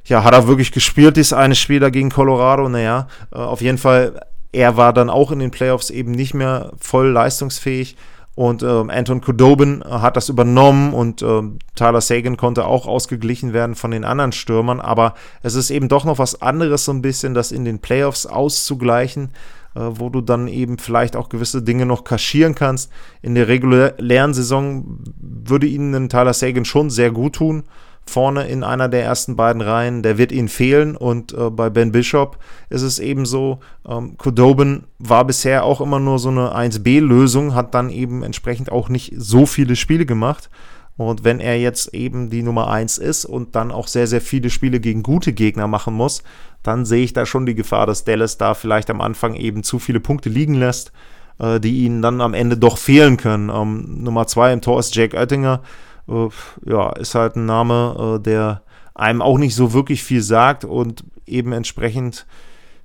ja, 0.06 0.22
hat 0.22 0.34
er 0.34 0.46
wirklich 0.46 0.70
gespielt, 0.70 1.16
dieses 1.16 1.32
eine 1.32 1.54
Spiel 1.54 1.80
da 1.80 1.90
gegen 1.90 2.10
Colorado? 2.10 2.68
Naja, 2.68 3.08
äh, 3.32 3.38
auf 3.38 3.60
jeden 3.60 3.78
Fall, 3.78 4.20
er 4.52 4.76
war 4.76 4.92
dann 4.92 5.10
auch 5.10 5.30
in 5.32 5.38
den 5.38 5.50
Playoffs 5.50 5.90
eben 5.90 6.12
nicht 6.12 6.34
mehr 6.34 6.72
voll 6.78 7.08
leistungsfähig. 7.08 7.96
Und 8.34 8.64
ähm, 8.64 8.90
Anton 8.90 9.20
Kudobin 9.20 9.82
äh, 9.82 9.88
hat 9.88 10.16
das 10.16 10.28
übernommen 10.28 10.92
und 10.92 11.22
ähm, 11.22 11.58
Tyler 11.76 12.00
Sagan 12.00 12.36
konnte 12.36 12.66
auch 12.66 12.86
ausgeglichen 12.86 13.52
werden 13.52 13.76
von 13.76 13.92
den 13.92 14.04
anderen 14.04 14.32
Stürmern. 14.32 14.80
Aber 14.80 15.14
es 15.42 15.54
ist 15.54 15.70
eben 15.70 15.88
doch 15.88 16.04
noch 16.04 16.18
was 16.18 16.42
anderes, 16.42 16.84
so 16.84 16.92
ein 16.92 17.02
bisschen 17.02 17.34
das 17.34 17.52
in 17.52 17.64
den 17.64 17.78
Playoffs 17.78 18.26
auszugleichen, 18.26 19.30
äh, 19.76 19.80
wo 19.82 20.08
du 20.08 20.20
dann 20.20 20.48
eben 20.48 20.78
vielleicht 20.78 21.14
auch 21.14 21.28
gewisse 21.28 21.62
Dinge 21.62 21.86
noch 21.86 22.02
kaschieren 22.02 22.56
kannst. 22.56 22.90
In 23.22 23.36
der 23.36 23.46
regulären 23.46 24.34
Saison 24.34 24.98
würde 25.20 25.68
ihnen 25.68 26.08
Tyler 26.08 26.34
Sagan 26.34 26.64
schon 26.64 26.90
sehr 26.90 27.12
gut 27.12 27.34
tun 27.34 27.62
vorne 28.06 28.46
in 28.46 28.64
einer 28.64 28.88
der 28.88 29.04
ersten 29.04 29.36
beiden 29.36 29.62
Reihen, 29.62 30.02
der 30.02 30.18
wird 30.18 30.32
ihnen 30.32 30.48
fehlen. 30.48 30.96
Und 30.96 31.32
äh, 31.32 31.50
bei 31.50 31.70
Ben 31.70 31.92
Bishop 31.92 32.38
ist 32.68 32.82
es 32.82 32.98
eben 32.98 33.26
so, 33.26 33.60
ähm, 33.88 34.16
Kudobin 34.18 34.84
war 34.98 35.24
bisher 35.24 35.64
auch 35.64 35.80
immer 35.80 36.00
nur 36.00 36.18
so 36.18 36.28
eine 36.28 36.54
1B-Lösung, 36.54 37.54
hat 37.54 37.74
dann 37.74 37.90
eben 37.90 38.22
entsprechend 38.22 38.70
auch 38.70 38.88
nicht 38.88 39.12
so 39.16 39.46
viele 39.46 39.76
Spiele 39.76 40.06
gemacht. 40.06 40.50
Und 40.96 41.24
wenn 41.24 41.40
er 41.40 41.58
jetzt 41.58 41.92
eben 41.92 42.30
die 42.30 42.42
Nummer 42.42 42.70
1 42.70 42.98
ist 42.98 43.24
und 43.24 43.56
dann 43.56 43.72
auch 43.72 43.88
sehr, 43.88 44.06
sehr 44.06 44.20
viele 44.20 44.48
Spiele 44.48 44.78
gegen 44.78 45.02
gute 45.02 45.32
Gegner 45.32 45.66
machen 45.66 45.94
muss, 45.94 46.22
dann 46.62 46.84
sehe 46.84 47.02
ich 47.02 47.12
da 47.12 47.26
schon 47.26 47.46
die 47.46 47.56
Gefahr, 47.56 47.86
dass 47.86 48.04
Dallas 48.04 48.38
da 48.38 48.54
vielleicht 48.54 48.90
am 48.90 49.00
Anfang 49.00 49.34
eben 49.34 49.64
zu 49.64 49.78
viele 49.78 49.98
Punkte 49.98 50.28
liegen 50.28 50.54
lässt, 50.54 50.92
äh, 51.40 51.58
die 51.58 51.84
ihnen 51.84 52.00
dann 52.00 52.20
am 52.20 52.32
Ende 52.32 52.56
doch 52.56 52.78
fehlen 52.78 53.16
können. 53.16 53.50
Ähm, 53.50 54.02
Nummer 54.04 54.26
2 54.28 54.52
im 54.52 54.60
Tor 54.60 54.78
ist 54.78 54.94
Jake 54.94 55.16
Oettinger 55.16 55.62
ja, 56.06 56.90
ist 56.92 57.14
halt 57.14 57.36
ein 57.36 57.46
Name, 57.46 58.16
äh, 58.18 58.22
der 58.22 58.62
einem 58.94 59.22
auch 59.22 59.38
nicht 59.38 59.54
so 59.54 59.72
wirklich 59.72 60.04
viel 60.04 60.22
sagt 60.22 60.64
und 60.64 61.04
eben 61.26 61.52
entsprechend, 61.52 62.26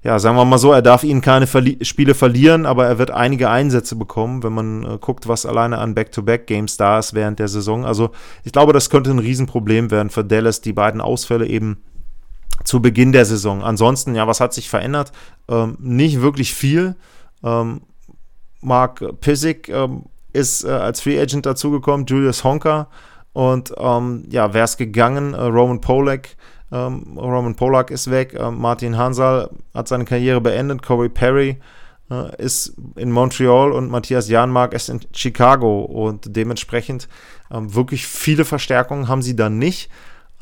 ja, 0.03 0.17
sagen 0.17 0.37
wir 0.37 0.45
mal 0.45 0.57
so, 0.57 0.71
er 0.71 0.81
darf 0.81 1.03
ihnen 1.03 1.21
keine 1.21 1.45
Verli 1.45 1.77
Spiele 1.83 2.15
verlieren, 2.15 2.65
aber 2.65 2.87
er 2.87 2.97
wird 2.97 3.11
einige 3.11 3.49
Einsätze 3.49 3.95
bekommen, 3.95 4.41
wenn 4.43 4.53
man 4.53 4.83
äh, 4.83 4.97
guckt, 4.99 5.27
was 5.27 5.45
alleine 5.45 5.77
an 5.77 5.93
Back-to-Back-Games 5.93 6.77
da 6.77 6.99
ist 6.99 7.13
während 7.13 7.39
der 7.39 7.49
Saison. 7.49 7.85
Also 7.85 8.11
ich 8.43 8.53
glaube, 8.53 8.73
das 8.73 8.89
könnte 8.89 9.11
ein 9.11 9.19
Riesenproblem 9.19 9.91
werden 9.91 10.09
für 10.09 10.23
Dallas, 10.23 10.61
die 10.61 10.73
beiden 10.73 11.01
Ausfälle 11.01 11.45
eben 11.45 11.83
zu 12.63 12.81
Beginn 12.81 13.11
der 13.11 13.25
Saison. 13.25 13.63
Ansonsten, 13.63 14.15
ja, 14.15 14.25
was 14.27 14.39
hat 14.39 14.53
sich 14.53 14.69
verändert? 14.69 15.11
Ähm, 15.47 15.77
nicht 15.79 16.21
wirklich 16.21 16.53
viel. 16.53 16.95
Ähm, 17.43 17.81
Mark 18.61 19.03
Pissick 19.21 19.69
ähm, 19.69 20.05
ist 20.33 20.63
äh, 20.63 20.69
als 20.69 21.01
Free 21.01 21.19
Agent 21.19 21.45
dazugekommen, 21.45 22.05
Julius 22.05 22.43
Honker 22.43 22.87
und 23.33 23.73
ähm, 23.77 24.25
ja, 24.29 24.53
wäre 24.53 24.65
es 24.65 24.77
gegangen, 24.77 25.33
äh, 25.33 25.41
Roman 25.41 25.81
Polak, 25.81 26.35
ähm, 26.71 27.17
Roman 27.17 27.55
Polak 27.55 27.91
ist 27.91 28.09
weg, 28.11 28.33
äh, 28.33 28.51
Martin 28.51 28.97
Hansal 28.97 29.49
hat 29.73 29.87
seine 29.87 30.05
Karriere 30.05 30.41
beendet, 30.41 30.83
Corey 30.83 31.09
Perry 31.09 31.59
äh, 32.09 32.35
ist 32.41 32.73
in 32.95 33.11
Montreal 33.11 33.71
und 33.71 33.89
Matthias 33.89 34.29
Janmark 34.29 34.73
ist 34.73 34.89
in 34.89 35.01
Chicago. 35.13 35.81
Und 35.81 36.35
dementsprechend 36.35 37.07
ähm, 37.51 37.73
wirklich 37.73 38.07
viele 38.07 38.45
Verstärkungen 38.45 39.07
haben 39.07 39.21
sie 39.21 39.35
dann 39.35 39.57
nicht. 39.57 39.89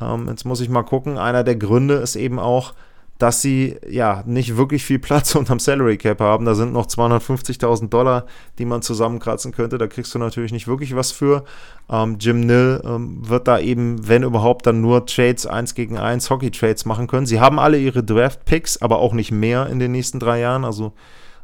Ähm, 0.00 0.28
jetzt 0.28 0.44
muss 0.44 0.60
ich 0.60 0.68
mal 0.68 0.82
gucken, 0.82 1.18
einer 1.18 1.44
der 1.44 1.56
Gründe 1.56 1.94
ist 1.94 2.16
eben 2.16 2.38
auch, 2.38 2.74
dass 3.18 3.42
sie 3.42 3.76
ja 3.88 4.22
nicht 4.26 4.56
wirklich 4.56 4.84
viel 4.84 5.00
Platz 5.00 5.34
unterm 5.34 5.58
Salary 5.58 5.98
Cap 5.98 6.20
haben. 6.20 6.44
Da 6.44 6.54
sind 6.54 6.72
noch 6.72 6.86
250.000 6.86 7.88
Dollar, 7.88 8.26
die 8.58 8.64
man 8.64 8.80
zusammenkratzen 8.80 9.52
könnte. 9.52 9.76
Da 9.76 9.88
kriegst 9.88 10.14
du 10.14 10.18
natürlich 10.18 10.52
nicht 10.52 10.68
wirklich 10.68 10.94
was 10.94 11.10
für. 11.10 11.44
Ähm, 11.90 12.16
Jim 12.20 12.40
Nill 12.40 12.80
ähm, 12.84 13.28
wird 13.28 13.48
da 13.48 13.58
eben, 13.58 14.06
wenn 14.06 14.22
überhaupt, 14.22 14.66
dann 14.66 14.80
nur 14.80 15.04
Trades 15.04 15.46
1 15.46 15.74
gegen 15.74 15.98
1, 15.98 16.30
Hockey-Trades 16.30 16.84
machen 16.84 17.08
können. 17.08 17.26
Sie 17.26 17.40
haben 17.40 17.58
alle 17.58 17.78
ihre 17.78 18.04
Draft-Picks, 18.04 18.80
aber 18.80 18.98
auch 18.98 19.12
nicht 19.12 19.32
mehr 19.32 19.66
in 19.66 19.80
den 19.80 19.92
nächsten 19.92 20.20
drei 20.20 20.38
Jahren. 20.38 20.64
Also 20.64 20.92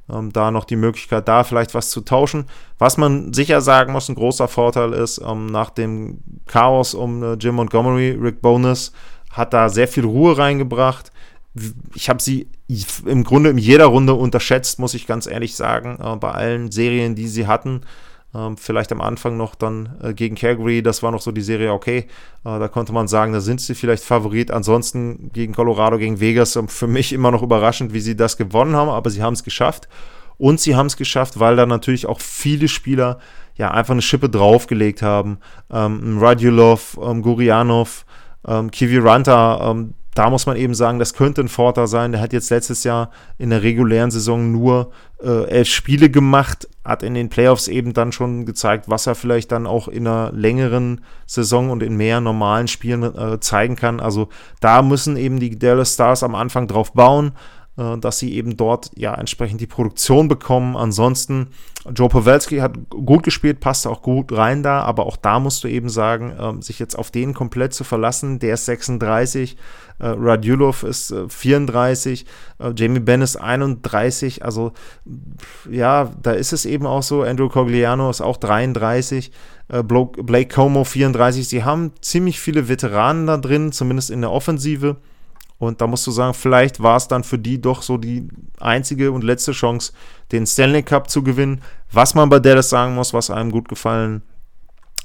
ähm, 0.09 0.33
da 0.33 0.52
noch 0.52 0.66
die 0.66 0.76
Möglichkeit, 0.76 1.26
da 1.26 1.43
vielleicht 1.43 1.75
was 1.75 1.90
zu 1.90 2.02
tauschen. 2.02 2.45
Was 2.78 2.99
man 2.99 3.33
sicher 3.33 3.61
sagen 3.61 3.93
muss, 3.93 4.09
ein 4.09 4.14
großer 4.14 4.47
Vorteil 4.47 4.93
ist, 4.93 5.21
ähm, 5.26 5.47
nach 5.47 5.71
dem 5.71 6.19
Chaos 6.47 6.95
um 6.95 7.23
äh, 7.25 7.35
Jim 7.35 7.57
Montgomery, 7.57 8.16
Rick 8.21 8.43
Bonus 8.43 8.93
hat 9.31 9.52
da 9.52 9.69
sehr 9.69 9.88
viel 9.88 10.04
Ruhe 10.04 10.38
reingebracht 10.38 11.11
ich 11.94 12.08
habe 12.08 12.20
sie 12.20 12.49
im 13.06 13.25
Grunde 13.25 13.50
in 13.50 13.58
jeder 13.58 13.87
Runde 13.87 14.14
unterschätzt, 14.14 14.78
muss 14.78 14.94
ich 14.94 15.06
ganz 15.06 15.26
ehrlich 15.26 15.54
sagen, 15.54 15.99
äh, 16.02 16.16
bei 16.16 16.32
allen 16.32 16.70
Serien, 16.70 17.14
die 17.14 17.28
sie 17.28 17.46
hatten. 17.46 17.82
Ähm, 18.34 18.56
vielleicht 18.56 18.90
am 18.90 19.00
Anfang 19.00 19.37
noch 19.37 19.54
dann 19.54 19.96
äh, 20.02 20.12
gegen 20.12 20.34
Calgary, 20.34 20.82
das 20.82 21.04
war 21.04 21.12
noch 21.12 21.20
so 21.23 21.30
die 21.30 21.42
Serie, 21.42 21.73
okay, 21.73 21.99
äh, 22.44 22.58
da 22.58 22.66
konnte 22.66 22.92
man 22.92 23.06
sagen, 23.06 23.32
da 23.32 23.40
sind 23.40 23.61
sie 23.61 23.76
vielleicht 23.76 24.02
Favorit. 24.02 24.50
Ansonsten 24.50 25.30
gegen 25.32 25.54
Colorado, 25.54 25.99
gegen 25.99 26.18
Vegas, 26.18 26.56
ähm, 26.56 26.66
für 26.66 26.88
mich 26.88 27.12
immer 27.12 27.30
noch 27.30 27.42
überraschend, 27.42 27.94
wie 27.94 28.00
sie 28.00 28.16
das 28.16 28.37
gewonnen 28.37 28.75
haben, 28.75 28.90
aber 28.90 29.11
sie 29.11 29.23
haben 29.23 29.34
es 29.34 29.44
geschafft. 29.44 29.88
Und 30.37 30.61
sie 30.61 30.75
haben 30.75 30.87
es 30.87 30.96
geschafft, 30.96 31.38
weil 31.38 31.54
da 31.54 31.64
natürlich 31.64 32.06
auch 32.06 32.20
viele 32.20 32.66
Spieler 32.66 33.20
ja 33.56 33.70
einfach 33.70 33.92
eine 33.92 34.02
Schippe 34.02 34.28
draufgelegt 34.28 35.00
haben. 35.00 35.38
Ähm, 35.70 36.18
Radulov, 36.18 36.99
ähm, 37.00 37.23
Gurianov, 37.23 38.04
ähm, 38.46 38.73
Kiviranta, 38.73 39.70
ähm, 39.70 39.94
da 40.14 40.30
muss 40.30 40.47
man 40.47 40.56
eben 40.56 40.75
sagen, 40.75 40.99
das 40.99 41.14
könnte 41.14 41.40
ein 41.40 41.49
Vorteil 41.49 41.88
sein. 41.88 42.12
Der 42.12 42.21
hat 42.21 42.33
jetzt 42.33 42.50
letztes 42.50 42.85
Jahr 42.85 43.11
in 43.37 43.50
der 43.50 43.62
regulären 43.62 44.11
Saison 44.11 44.52
nur 44.52 44.92
äh, 45.23 45.44
elf 45.49 45.68
Spiele 45.68 46.09
gemacht, 46.09 46.68
hat 46.85 47.02
in 47.02 47.14
den 47.14 47.28
Playoffs 47.28 47.66
eben 47.66 47.92
dann 47.92 48.12
schon 48.12 48.47
gezeigt, 48.47 48.88
was 48.88 49.06
er 49.06 49.16
vielleicht 49.16 49.50
dann 49.50 49.66
auch 49.66 49.88
in 49.88 50.06
einer 50.06 50.30
längeren 50.33 51.00
Saison 51.26 51.71
und 51.71 51.83
in 51.83 51.97
mehr 51.97 52.21
normalen 52.21 52.68
Spielen 52.68 53.02
äh, 53.02 53.40
zeigen 53.40 53.75
kann. 53.75 54.00
Also 54.00 54.28
da 54.61 54.83
müssen 54.83 55.16
eben 55.16 55.40
die 55.40 55.59
Dallas 55.59 55.94
Stars 55.94 56.23
am 56.23 56.35
Anfang 56.35 56.68
drauf 56.68 56.92
bauen. 56.92 57.33
Äh, 57.76 57.99
dass 57.99 58.21
sie 58.21 58.35
eben 58.35 58.57
dort 58.57 58.93
ja 58.95 59.14
entsprechend 59.14 59.61
die 59.61 59.66
Produktion 59.66 60.28
bekommen. 60.28 60.76
Ansonsten, 60.76 61.49
Joe 61.93 62.09
Pawelski 62.09 62.59
hat 62.59 62.88
gut 62.88 63.25
gespielt, 63.25 63.59
passt 63.59 63.88
auch 63.88 64.00
gut 64.00 64.31
rein 64.31 64.62
da, 64.62 64.83
aber 64.83 65.07
auch 65.07 65.16
da 65.16 65.40
musst 65.40 65.64
du 65.64 65.69
eben 65.69 65.88
sagen, 65.88 66.33
ähm, 66.38 66.62
sich 66.62 66.78
jetzt 66.78 66.97
auf 66.97 67.11
den 67.11 67.35
komplett 67.35 67.75
zu 67.75 67.83
verlassen, 67.83 68.38
der 68.38 68.54
ist 68.54 68.66
36, 68.66 69.57
äh, 69.99 70.07
Radulov 70.07 70.85
ist 70.85 71.11
äh, 71.11 71.28
34, 71.28 72.26
äh, 72.61 72.73
Jamie 72.76 73.00
Benn 73.00 73.23
ist 73.23 73.37
31, 73.37 74.45
also 74.45 74.73
ja, 75.69 76.12
da 76.23 76.31
ist 76.31 76.52
es 76.52 76.66
eben 76.66 76.87
auch 76.87 77.02
so, 77.02 77.23
Andrew 77.23 77.49
Cogliano 77.49 78.09
ist 78.09 78.21
auch 78.21 78.37
33, 78.37 79.33
äh, 79.66 79.83
Blake 79.83 80.54
Como 80.54 80.85
34, 80.85 81.49
sie 81.49 81.64
haben 81.64 81.90
ziemlich 82.00 82.38
viele 82.38 82.69
Veteranen 82.69 83.26
da 83.26 83.37
drin, 83.37 83.73
zumindest 83.73 84.12
in 84.12 84.21
der 84.21 84.31
Offensive. 84.31 84.97
Und 85.64 85.80
da 85.80 85.87
musst 85.87 86.06
du 86.06 86.11
sagen, 86.11 86.35
vielleicht 86.35 86.83
war 86.83 86.97
es 86.97 87.09
dann 87.09 87.25
für 87.25 87.38
die 87.38 87.61
doch 87.61 87.83
so 87.83 87.97
die 87.97 88.28
einzige 88.61 89.12
und 89.12 89.25
letzte 89.25 89.52
Chance, 89.52 89.92
den 90.33 90.47
Stanley 90.47 90.83
Cup 90.83 91.11
zu 91.11 91.23
gewinnen. 91.23 91.62
Was 91.92 92.14
man 92.14 92.28
bei 92.28 92.38
Dallas 92.38 92.71
sagen 92.71 92.94
muss, 92.94 93.12
was 93.14 93.30
einem 93.30 93.50
gut 93.50 93.68
gefallen 93.68 94.23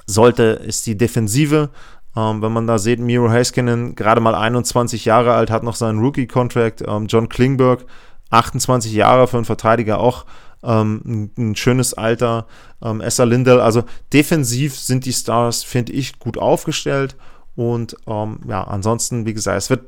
sollte, 0.05 0.43
ist 0.43 0.87
die 0.87 0.97
Defensive. 0.97 1.69
Ähm, 2.15 2.41
wenn 2.41 2.51
man 2.51 2.67
da 2.67 2.79
sieht, 2.79 2.99
Miro 2.99 3.29
Haskinen, 3.29 3.95
gerade 3.95 4.21
mal 4.21 4.35
21 4.35 5.05
Jahre 5.05 5.33
alt, 5.33 5.51
hat 5.51 5.63
noch 5.63 5.75
seinen 5.75 5.99
Rookie-Contract. 5.99 6.83
Ähm, 6.87 7.05
John 7.07 7.29
Klingberg, 7.29 7.85
28 8.31 8.91
Jahre 8.93 9.27
für 9.27 9.37
einen 9.37 9.45
Verteidiger 9.45 9.99
auch 9.99 10.25
ähm, 10.63 11.01
ein, 11.05 11.31
ein, 11.37 11.55
schönes 11.55 11.93
Alter. 11.93 12.47
Ähm, 12.81 13.01
Essa 13.01 13.23
Lindell, 13.23 13.61
also 13.61 13.83
defensiv 14.11 14.77
sind 14.77 15.05
die 15.05 15.13
Stars, 15.13 15.63
finde 15.63 15.93
ich, 15.93 16.19
gut 16.19 16.37
aufgestellt. 16.37 17.15
Und 17.59 17.97
ähm, 18.07 18.39
ja, 18.47 18.63
ansonsten, 18.63 19.25
wie 19.25 19.33
gesagt, 19.33 19.57
es 19.57 19.69
wird 19.69 19.81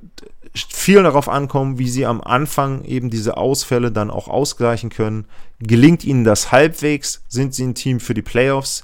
viel 0.53 1.03
darauf 1.03 1.29
ankommen, 1.29 1.79
wie 1.79 1.87
sie 1.87 2.05
am 2.05 2.19
Anfang 2.19 2.83
eben 2.83 3.09
diese 3.09 3.37
Ausfälle 3.37 3.93
dann 3.93 4.11
auch 4.11 4.27
ausgleichen 4.27 4.89
können. 4.89 5.23
Gelingt 5.59 6.03
ihnen 6.03 6.25
das 6.25 6.51
halbwegs? 6.51 7.23
Sind 7.29 7.53
sie 7.53 7.63
ein 7.63 7.73
Team 7.73 8.01
für 8.01 8.13
die 8.13 8.21
Playoffs? 8.21 8.83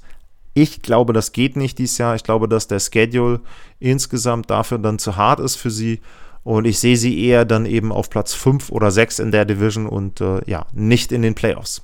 Ich 0.53 0.84
glaube, 0.84 1.12
das 1.12 1.34
geht 1.34 1.58
nicht 1.58 1.79
dieses 1.79 1.98
Jahr. 1.98 2.15
Ich 2.15 2.24
glaube, 2.24 2.48
dass 2.48 2.70
der 2.70 2.79
Schedule 2.79 3.41
insgesamt 3.82 4.50
dafür 4.50 4.77
dann 4.77 5.00
zu 5.00 5.17
hart 5.17 5.41
ist 5.41 5.58
für 5.58 5.70
sie. 5.70 6.00
Und 6.46 6.63
ich 6.63 6.79
sehe 6.79 6.96
sie 6.96 7.25
eher 7.25 7.44
dann 7.44 7.65
eben 7.65 7.91
auf 7.91 8.10
Platz 8.10 8.34
5 8.36 8.72
oder 8.72 8.89
6 8.89 9.20
in 9.20 9.34
der 9.34 9.44
Division 9.44 9.86
und 9.86 10.22
äh, 10.22 10.50
ja, 10.50 10.65
nicht 10.72 11.12
in 11.12 11.24
den 11.24 11.36
Playoffs. 11.36 11.82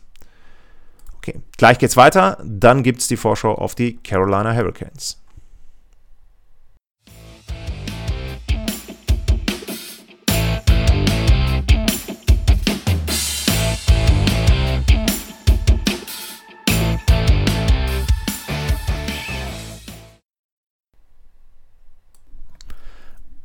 Okay, 1.17 1.41
gleich 1.57 1.79
geht's 1.79 1.97
weiter. 1.97 2.37
Dann 2.45 2.81
gibt 2.81 3.01
es 3.01 3.09
die 3.09 3.17
Vorschau 3.17 3.55
auf 3.55 3.75
die 3.75 3.97
Carolina 3.97 4.55
Hurricanes. 4.55 5.21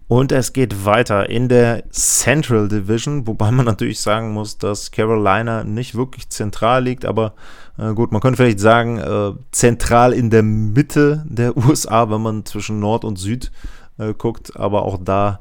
Und 0.08 0.32
es 0.32 0.54
geht 0.54 0.86
weiter 0.86 1.28
in 1.28 1.50
der 1.50 1.84
Central 1.90 2.68
Division, 2.68 3.26
wobei 3.26 3.50
man 3.50 3.66
natürlich 3.66 4.00
sagen 4.00 4.32
muss, 4.32 4.56
dass 4.56 4.90
Carolina 4.90 5.64
nicht 5.64 5.94
wirklich 5.94 6.30
zentral 6.30 6.82
liegt, 6.82 7.04
aber 7.04 7.34
äh, 7.76 7.92
gut, 7.92 8.10
man 8.10 8.22
könnte 8.22 8.38
vielleicht 8.38 8.58
sagen, 8.58 8.98
äh, 8.98 9.32
zentral 9.52 10.14
in 10.14 10.30
der 10.30 10.42
Mitte 10.42 11.24
der 11.28 11.54
USA, 11.58 12.10
wenn 12.10 12.22
man 12.22 12.46
zwischen 12.46 12.80
Nord 12.80 13.04
und 13.04 13.18
Süd 13.18 13.52
äh, 13.98 14.14
guckt, 14.14 14.56
aber 14.56 14.82
auch 14.82 14.98
da. 15.02 15.40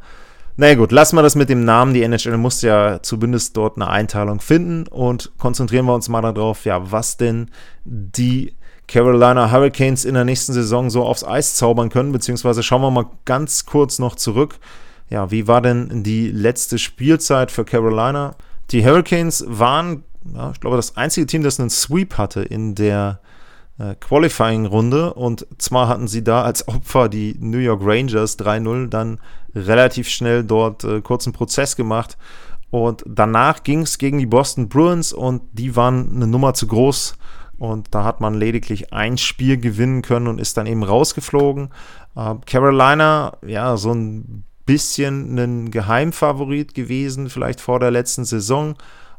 Naja 0.58 0.76
gut, 0.76 0.92
lassen 0.92 1.16
wir 1.16 1.22
das 1.24 1.36
mit 1.36 1.50
dem 1.50 1.64
Namen. 1.64 1.94
Die 1.94 2.02
NHL 2.02 2.36
muss 2.36 2.62
ja 2.62 3.02
zumindest 3.02 3.56
dort 3.56 3.78
eine 3.78 3.90
Einteilung 3.90 4.42
finden 4.42 4.88
und 4.88 5.32
konzentrieren 5.38 5.86
wir 5.86 5.94
uns 5.94 6.10
mal 6.10 6.22
darauf, 6.22 6.66
ja, 6.66 6.92
was 6.92 7.16
denn 7.16 7.52
die 7.86 8.57
Carolina 8.88 9.52
Hurricanes 9.52 10.06
in 10.06 10.14
der 10.14 10.26
nächsten 10.26 10.54
Saison 10.54 10.90
so 10.90 11.04
aufs 11.04 11.24
Eis 11.24 11.56
zaubern 11.56 11.90
können, 11.90 12.12
beziehungsweise 12.12 12.64
schauen 12.64 12.82
wir 12.82 12.92
mal 12.92 13.08
ganz 13.26 13.66
kurz 13.66 14.00
noch 14.00 14.16
zurück. 14.16 14.60
Ja, 15.10 15.32
wie 15.32 15.48
war 15.48 15.62
denn 15.62 16.04
die 16.04 16.30
letzte 16.30 16.78
Spielzeit 16.78 17.52
für 17.52 17.66
Carolina? 17.66 18.36
Die 18.72 18.86
Hurricanes 18.86 19.46
waren, 19.48 20.04
ja, 20.34 20.52
ich 20.52 20.60
glaube, 20.60 20.76
das 20.78 20.98
einzige 20.98 21.28
Team, 21.28 21.44
das 21.44 21.60
einen 21.60 21.70
Sweep 21.70 22.18
hatte 22.18 22.44
in 22.44 22.76
der 22.76 23.20
äh, 23.78 23.96
Qualifying-Runde. 23.96 25.14
Und 25.14 25.48
zwar 25.58 25.88
hatten 25.88 26.08
sie 26.08 26.24
da 26.24 26.44
als 26.44 26.68
Opfer 26.68 27.10
die 27.10 27.36
New 27.40 27.60
York 27.60 27.82
Rangers 27.84 28.38
3-0 28.40 28.88
dann 28.88 29.20
relativ 29.56 30.10
schnell 30.10 30.44
dort 30.44 30.84
äh, 30.84 31.02
kurzen 31.02 31.34
Prozess 31.34 31.76
gemacht. 31.76 32.18
Und 32.70 33.04
danach 33.08 33.64
ging 33.64 33.82
es 33.82 33.98
gegen 33.98 34.18
die 34.18 34.26
Boston 34.26 34.68
Bruins 34.68 35.14
und 35.14 35.42
die 35.54 35.76
waren 35.78 36.12
eine 36.14 36.28
Nummer 36.28 36.54
zu 36.54 36.68
groß 36.68 37.16
und 37.60 37.88
da 37.92 38.04
hat 38.04 38.22
man 38.22 38.36
lediglich 38.36 38.94
ein 38.94 39.18
Spiel 39.18 39.58
gewinnen 39.58 40.02
können 40.02 40.28
und 40.28 40.40
ist 40.40 40.58
dann 40.58 40.68
eben 40.68 40.84
rausgeflogen. 40.84 41.70
Äh, 42.16 42.36
Carolina, 42.46 43.38
ja, 43.46 43.78
so 43.78 43.94
ein 43.94 44.44
bisschen 44.66 45.38
ein 45.40 45.72
Geheimfavorit 45.72 46.74
gewesen, 46.74 47.30
vielleicht 47.30 47.62
vor 47.62 47.80
der 47.80 47.92
letzten 47.92 48.26
Saison. 48.26 48.76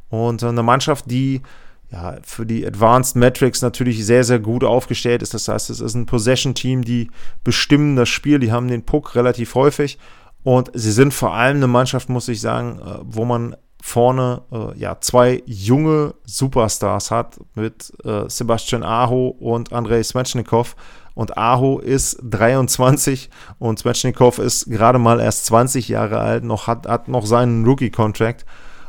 Und 0.08 0.42
eine 0.44 0.62
Mannschaft, 0.62 1.10
die 1.10 1.42
ja, 1.90 2.16
für 2.22 2.44
die 2.44 2.66
Advanced 2.66 3.16
Metrics 3.16 3.62
natürlich 3.62 4.04
sehr, 4.04 4.22
sehr 4.22 4.38
gut 4.38 4.62
aufgestellt 4.62 5.22
ist. 5.22 5.32
Das 5.32 5.48
heißt, 5.48 5.70
es 5.70 5.80
ist 5.80 5.94
ein 5.94 6.06
Possession-Team, 6.06 6.84
die 6.84 7.10
bestimmen 7.44 7.96
das 7.96 8.10
Spiel, 8.10 8.38
die 8.38 8.52
haben 8.52 8.68
den 8.68 8.84
Puck 8.84 9.14
relativ 9.14 9.54
häufig. 9.54 9.98
Und 10.42 10.70
sie 10.74 10.92
sind 10.92 11.14
vor 11.14 11.34
allem 11.34 11.56
eine 11.56 11.66
Mannschaft, 11.66 12.08
muss 12.08 12.28
ich 12.28 12.40
sagen, 12.40 12.78
äh, 12.80 12.98
wo 13.02 13.24
man 13.24 13.56
vorne 13.82 14.42
äh, 14.52 14.78
ja, 14.78 15.00
zwei 15.00 15.42
junge 15.46 16.14
Superstars 16.24 17.10
hat 17.10 17.38
mit 17.54 17.92
äh, 18.04 18.28
Sebastian 18.28 18.82
Aho 18.82 19.28
und 19.28 19.72
Andrei 19.72 20.02
Svechnikov. 20.02 20.76
Und 21.14 21.36
Aho 21.36 21.80
ist 21.80 22.18
23 22.22 23.28
und 23.58 23.80
Svechnikov 23.80 24.38
ist 24.38 24.66
gerade 24.70 25.00
mal 25.00 25.18
erst 25.20 25.46
20 25.46 25.88
Jahre 25.88 26.20
alt, 26.20 26.44
noch 26.44 26.68
hat, 26.68 26.86
hat 26.86 27.08
noch 27.08 27.26
seinen 27.26 27.64
Rookie-Contract. 27.64 28.44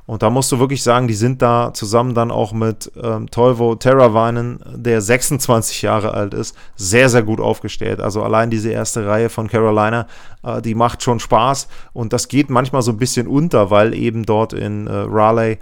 Und 0.10 0.24
da 0.24 0.32
musst 0.32 0.52
du 0.52 0.58
wirklich 0.58 0.82
sagen, 0.82 1.08
die 1.08 1.14
sind 1.14 1.44
da 1.44 1.72
zusammen 1.72 2.16
dann 2.16 2.32
auch 2.32 2.52
mit 2.52 2.92
ähm, 3.00 3.30
Tolvo 3.30 3.76
Terravainen, 3.76 4.60
der 4.74 5.02
26 5.02 5.84
Jahre 5.84 6.16
alt 6.16 6.34
ist, 6.34 6.56
sehr, 6.76 7.10
sehr 7.10 7.22
gut 7.22 7.40
aufgestellt. 7.40 8.02
Also 8.02 8.24
allein 8.24 8.50
diese 8.50 8.72
erste 8.72 9.06
Reihe 9.06 9.30
von 9.30 9.48
Carolina, 9.48 10.08
äh, 10.42 10.64
die 10.64 10.74
macht 10.74 11.04
schon 11.04 11.20
Spaß. 11.20 11.68
Und 11.94 12.12
das 12.12 12.28
geht 12.28 12.50
manchmal 12.50 12.82
so 12.82 12.90
ein 12.90 12.98
bisschen 12.98 13.28
unter, 13.28 13.70
weil 13.70 13.94
eben 13.94 14.24
dort 14.26 14.52
in 14.54 14.88
äh, 14.88 14.92
Raleigh 14.92 15.60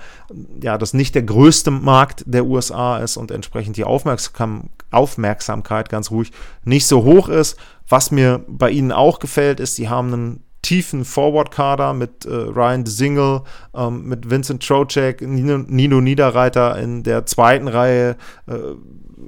ja 0.63 0.77
das 0.77 0.93
nicht 0.93 1.15
der 1.15 1.23
größte 1.23 1.69
Markt 1.69 2.23
der 2.25 2.45
USA 2.45 2.99
ist 2.99 3.17
und 3.17 3.31
entsprechend 3.31 3.75
die 3.75 3.83
Aufmerksam 3.83 4.69
Aufmerksamkeit 4.91 5.89
ganz 5.89 6.09
ruhig 6.09 6.31
nicht 6.63 6.87
so 6.87 7.03
hoch 7.03 7.27
ist. 7.27 7.57
Was 7.89 8.11
mir 8.11 8.45
bei 8.47 8.69
ihnen 8.69 8.93
auch 8.93 9.19
gefällt, 9.19 9.59
ist, 9.59 9.75
sie 9.75 9.89
haben 9.89 10.13
einen 10.13 10.43
tiefen 10.67 11.05
Forward-Kader 11.05 11.93
mit 11.93 12.25
äh, 12.25 12.29
Ryan 12.29 12.85
Single, 12.85 13.41
ähm, 13.73 14.03
mit 14.03 14.29
Vincent 14.29 14.67
Trocek, 14.67 15.21
Nino, 15.21 15.59
Nino, 15.59 16.01
Niederreiter 16.01 16.77
in 16.77 17.03
der 17.03 17.25
zweiten 17.25 17.69
Reihe, 17.69 18.17
äh, 18.47 18.53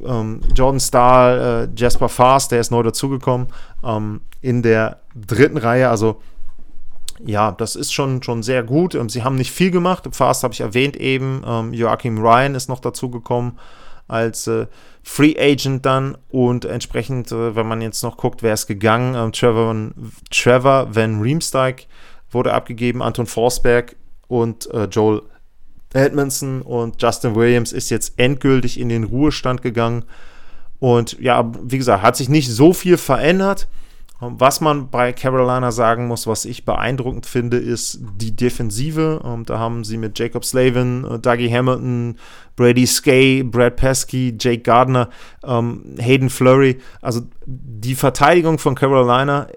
ähm, 0.06 0.42
Jordan 0.54 0.82
Stahl, 0.82 1.70
äh, 1.74 1.80
Jasper 1.80 2.10
Fast, 2.10 2.52
der 2.52 2.60
ist 2.60 2.72
neu 2.72 2.84
dazugekommen, 2.84 3.48
ähm, 3.86 4.20
in 4.42 4.62
der 4.62 5.00
dritten 5.16 5.56
Reihe, 5.56 5.90
also 5.90 6.22
ja, 7.26 7.54
das 7.54 7.78
ist 7.78 7.94
schon, 7.94 8.22
schon 8.22 8.44
sehr 8.44 8.64
gut. 8.64 8.94
Ähm, 8.94 9.08
sie 9.08 9.24
haben 9.24 9.36
nicht 9.36 9.52
viel 9.52 9.72
gemacht. 9.72 10.08
Fast 10.12 10.44
habe 10.44 10.54
ich 10.54 10.62
erwähnt 10.62 10.96
eben. 10.96 11.42
Ähm, 11.46 11.74
Joachim 11.74 12.18
Ryan 12.18 12.56
ist 12.56 12.70
noch 12.70 12.80
dazugekommen 12.80 13.58
als 14.10 14.48
äh, 14.48 14.68
Free 15.04 15.36
Agent 15.40 15.86
dann 15.86 16.18
und 16.30 16.66
entsprechend, 16.66 17.32
äh, 17.32 17.56
wenn 17.56 17.68
man 17.68 17.82
jetzt 17.82 18.04
noch 18.04 18.18
guckt, 18.18 18.44
wer 18.44 18.54
ist 18.54 18.68
gegangen, 18.68 19.16
ähm, 19.16 19.32
Trevor, 19.32 19.76
Trevor 20.30 20.94
Van 20.94 21.22
Riemsdyk 21.22 21.88
wurde 22.32 22.54
abgegeben, 22.54 23.02
Anton 23.02 23.26
Forsberg 23.26 23.96
und 24.28 24.70
äh, 24.72 24.86
Joel 24.86 25.22
Edmondson 25.94 26.62
und 26.62 27.02
Justin 27.02 27.36
Williams 27.36 27.72
ist 27.72 27.90
jetzt 27.90 28.14
endgültig 28.18 28.80
in 28.80 28.90
den 28.90 29.04
Ruhestand 29.04 29.62
gegangen. 29.62 30.06
Und 30.80 31.20
ja, 31.20 31.52
wie 31.64 31.78
gesagt, 31.78 32.04
hat 32.04 32.16
sich 32.16 32.30
nicht 32.30 32.50
so 32.50 32.74
viel 32.74 32.98
verändert. 32.98 33.68
Was 34.22 34.60
man 34.60 34.90
bei 34.90 35.14
Carolina 35.14 35.72
sagen 35.72 36.08
muss, 36.08 36.28
was 36.28 36.44
ich 36.44 36.66
beeindruckend 36.66 37.26
finde, 37.26 37.58
ist 37.58 38.00
die 38.18 38.36
Defensive. 38.36 39.22
Da 39.46 39.60
haben 39.60 39.86
sie 39.86 39.98
mit 39.98 40.20
Jacob 40.20 40.44
Slavin, 40.44 41.06
äh, 41.06 41.20
Dougie 41.20 41.50
Hamilton, 41.50 42.18
Brady 42.58 42.86
Skay, 42.86 43.44
Brad 43.44 43.78
Pesky, 43.78 44.36
Jake 44.38 44.64
Gardner, 44.64 45.10
ähm, 45.46 45.96
Hayden 45.98 46.30
Flurry. 46.30 46.80
Also 47.02 47.22
die 47.46 47.96
Verteidigung 47.96 48.58
von 48.58 48.76
Carolina 48.76 49.48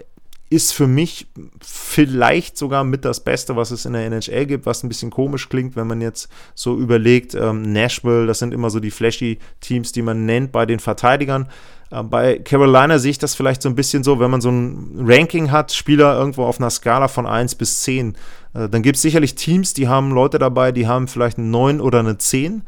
ist 0.53 0.71
für 0.73 0.87
mich 0.87 1.27
vielleicht 1.61 2.57
sogar 2.57 2.83
mit 2.83 3.05
das 3.05 3.23
Beste, 3.23 3.55
was 3.55 3.71
es 3.71 3.85
in 3.85 3.93
der 3.93 4.05
NHL 4.05 4.45
gibt, 4.45 4.65
was 4.65 4.83
ein 4.83 4.87
bisschen 4.87 5.09
komisch 5.09 5.49
klingt, 5.49 5.75
wenn 5.75 5.87
man 5.87 5.99
jetzt 5.99 6.29
so 6.53 6.77
überlegt, 6.77 7.33
ähm, 7.33 7.73
Nashville, 7.73 8.27
das 8.27 8.39
sind 8.39 8.53
immer 8.53 8.69
so 8.69 8.79
die 8.79 8.91
flashy 8.91 9.39
Teams, 9.61 9.91
die 9.91 10.01
man 10.01 10.25
nennt 10.25 10.51
bei 10.51 10.65
den 10.65 10.79
Verteidigern. 10.79 11.49
Äh, 11.89 12.03
bei 12.03 12.39
Carolina 12.39 12.99
sehe 12.99 13.11
ich 13.11 13.17
das 13.17 13.35
vielleicht 13.35 13.61
so 13.61 13.69
ein 13.69 13.75
bisschen 13.75 14.03
so, 14.03 14.19
wenn 14.19 14.29
man 14.29 14.41
so 14.41 14.49
ein 14.49 14.95
Ranking 14.99 15.51
hat, 15.51 15.73
Spieler 15.73 16.17
irgendwo 16.17 16.43
auf 16.43 16.59
einer 16.59 16.69
Skala 16.69 17.07
von 17.07 17.25
1 17.25 17.55
bis 17.55 17.81
10, 17.81 18.15
äh, 18.53 18.69
dann 18.69 18.83
gibt 18.83 18.97
es 18.97 19.01
sicherlich 19.01 19.35
Teams, 19.35 19.73
die 19.73 19.87
haben 19.87 20.11
Leute 20.11 20.37
dabei, 20.39 20.71
die 20.71 20.87
haben 20.87 21.07
vielleicht 21.07 21.37
eine 21.37 21.47
9 21.47 21.81
oder 21.81 21.99
eine 21.99 22.17
10. 22.17 22.61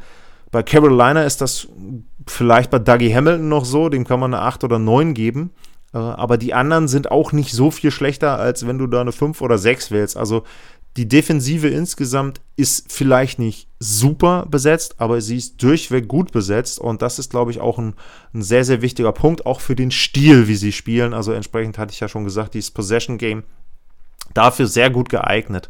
Bei 0.50 0.62
Carolina 0.62 1.22
ist 1.22 1.40
das 1.40 1.68
vielleicht 2.26 2.70
bei 2.70 2.78
Dougie 2.78 3.14
Hamilton 3.14 3.48
noch 3.48 3.64
so, 3.64 3.88
dem 3.88 4.04
kann 4.04 4.20
man 4.20 4.34
eine 4.34 4.42
8 4.42 4.64
oder 4.64 4.78
9 4.78 5.14
geben. 5.14 5.50
Äh, 5.92 5.98
aber 5.98 6.38
die 6.38 6.54
anderen 6.54 6.88
sind 6.88 7.10
auch 7.10 7.32
nicht 7.32 7.52
so 7.52 7.70
viel 7.70 7.90
schlechter, 7.90 8.38
als 8.38 8.66
wenn 8.66 8.78
du 8.78 8.86
da 8.86 9.00
eine 9.00 9.12
5 9.12 9.40
oder 9.40 9.58
6 9.58 9.90
wählst. 9.90 10.16
Also 10.16 10.44
die 10.96 11.08
Defensive 11.08 11.68
insgesamt 11.68 12.40
ist 12.56 12.90
vielleicht 12.90 13.38
nicht 13.38 13.68
super 13.78 14.46
besetzt, 14.48 14.94
aber 14.98 15.20
sie 15.20 15.36
ist 15.36 15.62
durchweg 15.62 16.08
gut 16.08 16.32
besetzt 16.32 16.78
und 16.78 17.02
das 17.02 17.18
ist, 17.18 17.30
glaube 17.30 17.50
ich, 17.50 17.60
auch 17.60 17.78
ein, 17.78 17.94
ein, 18.32 18.42
sehr, 18.42 18.64
sehr 18.64 18.80
wichtiger 18.80 19.12
Punkt, 19.12 19.44
auch 19.44 19.60
für 19.60 19.76
den 19.76 19.90
Stil, 19.90 20.48
wie 20.48 20.56
sie 20.56 20.72
spielen. 20.72 21.12
Also 21.12 21.32
entsprechend 21.32 21.76
hatte 21.76 21.92
ich 21.92 22.00
ja 22.00 22.08
schon 22.08 22.24
gesagt, 22.24 22.54
dieses 22.54 22.70
Possession 22.70 23.18
Game 23.18 23.44
dafür 24.32 24.66
sehr 24.66 24.88
gut 24.88 25.10
geeignet. 25.10 25.68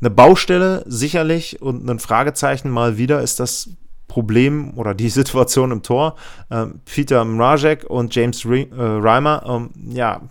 Eine 0.00 0.10
Baustelle 0.10 0.84
sicherlich 0.86 1.60
und 1.60 1.88
ein 1.88 1.98
Fragezeichen 1.98 2.70
mal 2.70 2.96
wieder 2.96 3.20
ist 3.20 3.40
das 3.40 3.70
Problem 4.08 4.76
oder 4.76 4.94
die 4.94 5.08
Situation 5.10 5.70
im 5.70 5.82
Tor. 5.82 6.16
Ähm, 6.50 6.80
Peter 6.84 7.24
Mrazek 7.24 7.84
und 7.84 8.14
James 8.14 8.44
äh, 8.44 8.66
Reimer, 8.72 9.44
ähm, 9.46 9.70
ja, 9.94 10.22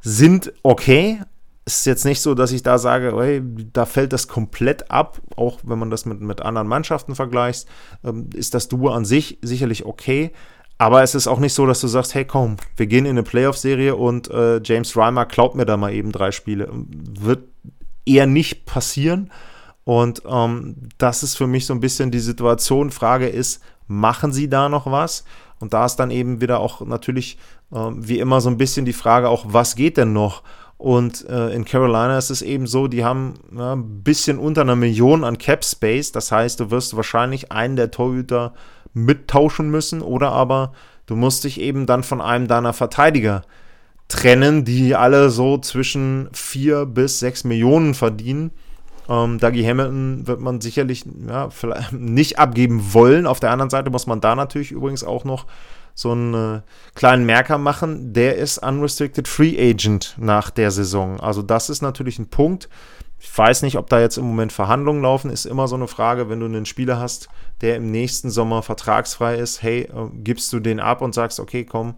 sind 0.00 0.52
okay. 0.62 1.20
Es 1.66 1.80
ist 1.80 1.86
jetzt 1.86 2.04
nicht 2.04 2.22
so, 2.22 2.34
dass 2.34 2.52
ich 2.52 2.62
da 2.62 2.78
sage, 2.78 3.14
hey, 3.16 3.42
da 3.72 3.84
fällt 3.84 4.12
das 4.12 4.26
komplett 4.26 4.90
ab, 4.90 5.20
auch 5.36 5.58
wenn 5.62 5.78
man 5.78 5.90
das 5.90 6.06
mit, 6.06 6.20
mit 6.20 6.40
anderen 6.40 6.66
Mannschaften 6.66 7.14
vergleicht, 7.14 7.68
ähm, 8.02 8.30
ist 8.34 8.54
das 8.54 8.68
Duo 8.68 8.88
an 8.88 9.04
sich 9.04 9.38
sicherlich 9.42 9.84
okay. 9.84 10.32
Aber 10.78 11.02
es 11.02 11.14
ist 11.14 11.26
auch 11.26 11.40
nicht 11.40 11.52
so, 11.52 11.66
dass 11.66 11.82
du 11.82 11.88
sagst, 11.88 12.14
hey 12.14 12.24
komm, 12.24 12.56
wir 12.76 12.86
gehen 12.86 13.04
in 13.04 13.10
eine 13.10 13.22
Playoff-Serie 13.22 13.96
und 13.96 14.30
äh, 14.30 14.62
James 14.64 14.96
Reimer 14.96 15.26
klaut 15.26 15.54
mir 15.54 15.66
da 15.66 15.76
mal 15.76 15.92
eben 15.92 16.10
drei 16.10 16.32
Spiele. 16.32 16.70
Wird 16.72 17.44
eher 18.06 18.26
nicht 18.26 18.64
passieren. 18.64 19.30
Und 19.90 20.22
ähm, 20.24 20.76
das 20.98 21.24
ist 21.24 21.34
für 21.34 21.48
mich 21.48 21.66
so 21.66 21.74
ein 21.74 21.80
bisschen 21.80 22.12
die 22.12 22.20
Situation. 22.20 22.92
Frage 22.92 23.26
ist, 23.26 23.60
machen 23.88 24.30
sie 24.30 24.48
da 24.48 24.68
noch 24.68 24.86
was? 24.86 25.24
Und 25.58 25.74
da 25.74 25.84
ist 25.84 25.96
dann 25.96 26.12
eben 26.12 26.40
wieder 26.40 26.60
auch 26.60 26.80
natürlich 26.82 27.38
äh, 27.72 27.90
wie 27.96 28.20
immer 28.20 28.40
so 28.40 28.50
ein 28.50 28.56
bisschen 28.56 28.84
die 28.84 28.92
Frage 28.92 29.28
auch, 29.28 29.46
was 29.48 29.74
geht 29.74 29.96
denn 29.96 30.12
noch? 30.12 30.44
Und 30.78 31.28
äh, 31.28 31.52
in 31.52 31.64
Carolina 31.64 32.16
ist 32.16 32.30
es 32.30 32.40
eben 32.40 32.68
so, 32.68 32.86
die 32.86 33.04
haben 33.04 33.34
ja, 33.52 33.72
ein 33.72 34.04
bisschen 34.04 34.38
unter 34.38 34.60
einer 34.60 34.76
Million 34.76 35.24
an 35.24 35.38
Cap 35.38 35.64
Space. 35.64 36.12
Das 36.12 36.30
heißt, 36.30 36.60
du 36.60 36.70
wirst 36.70 36.94
wahrscheinlich 36.94 37.50
einen 37.50 37.74
der 37.74 37.90
Torhüter 37.90 38.54
mittauschen 38.94 39.70
müssen 39.70 40.02
oder 40.02 40.30
aber 40.30 40.70
du 41.06 41.16
musst 41.16 41.42
dich 41.42 41.60
eben 41.60 41.86
dann 41.86 42.04
von 42.04 42.20
einem 42.20 42.46
deiner 42.46 42.74
Verteidiger 42.74 43.42
trennen, 44.06 44.64
die 44.64 44.94
alle 44.94 45.30
so 45.30 45.58
zwischen 45.58 46.28
vier 46.32 46.86
bis 46.86 47.18
sechs 47.18 47.42
Millionen 47.42 47.94
verdienen. 47.94 48.52
Ähm, 49.10 49.38
Dougie 49.38 49.66
Hamilton 49.66 50.26
wird 50.28 50.40
man 50.40 50.60
sicherlich 50.60 51.04
ja, 51.26 51.48
nicht 51.90 52.38
abgeben 52.38 52.94
wollen. 52.94 53.26
Auf 53.26 53.40
der 53.40 53.50
anderen 53.50 53.70
Seite 53.70 53.90
muss 53.90 54.06
man 54.06 54.20
da 54.20 54.36
natürlich 54.36 54.70
übrigens 54.70 55.02
auch 55.02 55.24
noch 55.24 55.46
so 55.94 56.12
einen 56.12 56.34
äh, 56.34 56.60
kleinen 56.94 57.26
Merker 57.26 57.58
machen. 57.58 58.12
Der 58.12 58.36
ist 58.36 58.58
Unrestricted 58.58 59.26
Free 59.26 59.56
Agent 59.58 60.14
nach 60.18 60.50
der 60.50 60.70
Saison. 60.70 61.18
Also 61.18 61.42
das 61.42 61.68
ist 61.68 61.82
natürlich 61.82 62.20
ein 62.20 62.30
Punkt. 62.30 62.68
Ich 63.18 63.36
weiß 63.36 63.62
nicht, 63.62 63.76
ob 63.76 63.90
da 63.90 64.00
jetzt 64.00 64.16
im 64.16 64.24
Moment 64.24 64.52
Verhandlungen 64.52 65.02
laufen. 65.02 65.28
Ist 65.28 65.44
immer 65.44 65.66
so 65.66 65.74
eine 65.74 65.88
Frage, 65.88 66.30
wenn 66.30 66.40
du 66.40 66.46
einen 66.46 66.64
Spieler 66.64 67.00
hast, 67.00 67.28
der 67.60 67.76
im 67.76 67.90
nächsten 67.90 68.30
Sommer 68.30 68.62
vertragsfrei 68.62 69.34
ist. 69.34 69.60
Hey, 69.60 69.82
äh, 69.82 70.08
gibst 70.14 70.52
du 70.52 70.60
den 70.60 70.78
ab 70.78 71.02
und 71.02 71.14
sagst, 71.14 71.40
okay, 71.40 71.64
komm, 71.64 71.96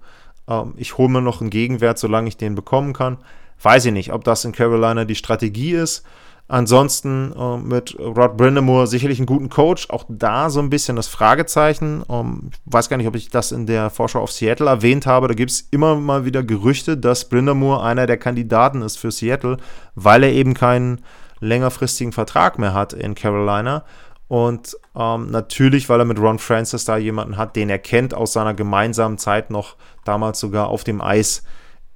äh, 0.48 0.62
ich 0.76 0.96
hole 0.96 1.10
mir 1.10 1.20
noch 1.20 1.42
einen 1.42 1.50
Gegenwert, 1.50 1.98
solange 1.98 2.28
ich 2.28 2.38
den 2.38 2.54
bekommen 2.54 2.94
kann. 2.94 3.18
Weiß 3.60 3.84
ich 3.84 3.92
nicht, 3.92 4.12
ob 4.14 4.24
das 4.24 4.46
in 4.46 4.52
Carolina 4.52 5.04
die 5.04 5.14
Strategie 5.14 5.72
ist. 5.74 6.04
Ansonsten 6.48 7.32
äh, 7.32 7.56
mit 7.56 7.98
Rod 7.98 8.36
Brindamore 8.36 8.86
sicherlich 8.86 9.18
einen 9.18 9.26
guten 9.26 9.48
Coach. 9.48 9.88
Auch 9.90 10.04
da 10.08 10.50
so 10.50 10.60
ein 10.60 10.70
bisschen 10.70 10.96
das 10.96 11.08
Fragezeichen. 11.08 12.02
Ähm, 12.10 12.50
ich 12.52 12.58
weiß 12.66 12.88
gar 12.88 12.96
nicht, 12.98 13.06
ob 13.06 13.16
ich 13.16 13.30
das 13.30 13.52
in 13.52 13.66
der 13.66 13.88
Vorschau 13.90 14.20
auf 14.20 14.32
Seattle 14.32 14.68
erwähnt 14.68 15.06
habe. 15.06 15.28
Da 15.28 15.34
gibt 15.34 15.50
es 15.50 15.62
immer 15.70 15.96
mal 15.96 16.24
wieder 16.24 16.42
Gerüchte, 16.42 16.96
dass 16.98 17.28
Brindamore 17.28 17.82
einer 17.82 18.06
der 18.06 18.18
Kandidaten 18.18 18.82
ist 18.82 18.98
für 18.98 19.10
Seattle, 19.10 19.56
weil 19.94 20.24
er 20.24 20.32
eben 20.32 20.52
keinen 20.52 21.00
längerfristigen 21.40 22.12
Vertrag 22.12 22.58
mehr 22.58 22.74
hat 22.74 22.92
in 22.92 23.14
Carolina. 23.14 23.84
Und 24.28 24.76
ähm, 24.96 25.30
natürlich, 25.30 25.88
weil 25.88 26.00
er 26.00 26.06
mit 26.06 26.18
Ron 26.18 26.38
Francis 26.38 26.84
da 26.84 26.96
jemanden 26.96 27.36
hat, 27.36 27.54
den 27.54 27.68
er 27.68 27.78
kennt 27.78 28.14
aus 28.14 28.32
seiner 28.32 28.54
gemeinsamen 28.54 29.18
Zeit 29.18 29.50
noch 29.50 29.76
damals 30.04 30.40
sogar 30.40 30.68
auf 30.68 30.84
dem 30.84 31.00
Eis 31.00 31.44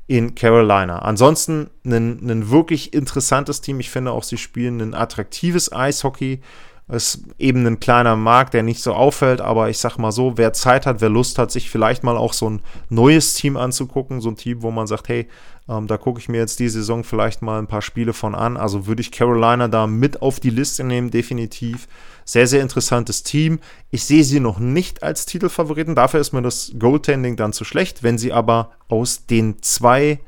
in 0.06 0.34
Carolina. 0.34 1.00
Ansonsten 1.00 1.70
ein, 1.84 2.30
ein 2.30 2.50
wirklich 2.50 2.94
interessantes 2.94 3.60
Team. 3.60 3.80
Ich 3.80 3.90
finde 3.90 4.12
auch, 4.12 4.22
sie 4.22 4.38
spielen 4.38 4.80
ein 4.80 4.94
attraktives 4.94 5.72
Eishockey. 5.72 6.40
Es 6.88 7.16
ist 7.16 7.24
eben 7.38 7.66
ein 7.66 7.80
kleiner 7.80 8.14
Markt, 8.14 8.54
der 8.54 8.62
nicht 8.62 8.80
so 8.80 8.94
auffällt, 8.94 9.40
aber 9.40 9.68
ich 9.68 9.78
sag 9.78 9.98
mal 9.98 10.12
so, 10.12 10.38
wer 10.38 10.52
Zeit 10.52 10.86
hat, 10.86 11.00
wer 11.00 11.08
Lust 11.08 11.36
hat, 11.36 11.50
sich 11.50 11.68
vielleicht 11.68 12.04
mal 12.04 12.16
auch 12.16 12.32
so 12.32 12.48
ein 12.48 12.62
neues 12.88 13.34
Team 13.34 13.56
anzugucken, 13.56 14.20
so 14.20 14.30
ein 14.30 14.36
Team, 14.36 14.62
wo 14.62 14.70
man 14.70 14.86
sagt, 14.86 15.08
hey, 15.08 15.26
ähm, 15.68 15.86
da 15.86 15.96
gucke 15.96 16.20
ich 16.20 16.28
mir 16.28 16.38
jetzt 16.38 16.60
die 16.60 16.68
Saison 16.68 17.02
vielleicht 17.02 17.42
mal 17.42 17.58
ein 17.58 17.66
paar 17.66 17.82
Spiele 17.82 18.12
von 18.12 18.34
an. 18.34 18.56
Also 18.56 18.86
würde 18.86 19.00
ich 19.00 19.10
Carolina 19.10 19.68
da 19.68 19.86
mit 19.86 20.22
auf 20.22 20.38
die 20.38 20.50
Liste 20.50 20.84
nehmen, 20.84 21.10
definitiv. 21.10 21.88
Sehr, 22.24 22.46
sehr 22.46 22.62
interessantes 22.62 23.22
Team. 23.22 23.58
Ich 23.90 24.04
sehe 24.04 24.24
sie 24.24 24.40
noch 24.40 24.58
nicht 24.58 25.02
als 25.02 25.26
Titelfavoriten. 25.26 25.94
Dafür 25.94 26.20
ist 26.20 26.32
mir 26.32 26.42
das 26.42 26.72
Goaltending 26.78 27.36
dann 27.36 27.52
zu 27.52 27.64
schlecht. 27.64 28.02
Wenn 28.02 28.18
sie 28.18 28.32
aber 28.32 28.70
aus 28.88 29.26
den 29.26 29.62
zwei, 29.62 30.20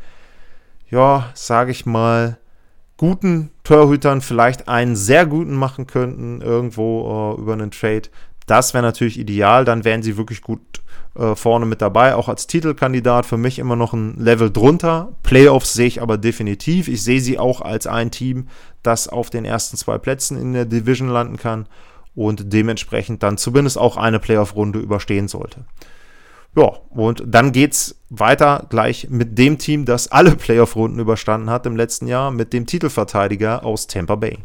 ja, 0.90 1.30
sage 1.34 1.70
ich 1.70 1.86
mal, 1.86 2.38
guten 2.96 3.50
Torhütern 3.62 4.20
vielleicht 4.22 4.68
einen 4.68 4.96
sehr 4.96 5.24
guten 5.24 5.54
machen 5.54 5.86
könnten, 5.86 6.40
irgendwo 6.40 7.36
äh, 7.36 7.40
über 7.40 7.52
einen 7.52 7.70
Trade, 7.70 8.08
das 8.46 8.74
wäre 8.74 8.82
natürlich 8.82 9.18
ideal. 9.18 9.64
Dann 9.64 9.84
wären 9.84 10.02
sie 10.02 10.16
wirklich 10.16 10.42
gut 10.42 10.60
äh, 11.18 11.34
vorne 11.34 11.66
mit 11.66 11.82
dabei. 11.82 12.14
Auch 12.14 12.28
als 12.28 12.46
Titelkandidat 12.46 13.26
für 13.26 13.36
mich 13.36 13.58
immer 13.58 13.76
noch 13.76 13.92
ein 13.92 14.16
Level 14.18 14.50
drunter. 14.50 15.10
Playoffs 15.22 15.74
sehe 15.74 15.86
ich 15.86 16.00
aber 16.00 16.16
definitiv. 16.16 16.88
Ich 16.88 17.02
sehe 17.02 17.20
sie 17.20 17.38
auch 17.38 17.60
als 17.60 17.86
ein 17.86 18.10
Team, 18.10 18.48
das 18.82 19.08
auf 19.08 19.28
den 19.28 19.44
ersten 19.44 19.76
zwei 19.76 19.98
Plätzen 19.98 20.40
in 20.40 20.52
der 20.52 20.64
Division 20.64 21.08
landen 21.08 21.36
kann 21.36 21.66
und 22.14 22.52
dementsprechend 22.52 23.22
dann 23.22 23.36
zumindest 23.36 23.78
auch 23.78 23.96
eine 23.96 24.18
Playoff-Runde 24.18 24.78
überstehen 24.78 25.28
sollte. 25.28 25.64
Ja, 26.56 26.72
und 26.90 27.22
dann 27.26 27.52
geht 27.52 27.72
es 27.72 28.00
weiter 28.10 28.66
gleich 28.70 29.08
mit 29.10 29.38
dem 29.38 29.58
Team, 29.58 29.84
das 29.84 30.10
alle 30.10 30.34
Playoff-Runden 30.34 30.98
überstanden 30.98 31.50
hat 31.50 31.66
im 31.66 31.76
letzten 31.76 32.06
Jahr, 32.06 32.30
mit 32.30 32.52
dem 32.52 32.66
Titelverteidiger 32.66 33.64
aus 33.64 33.86
Tampa 33.86 34.16
Bay. 34.16 34.38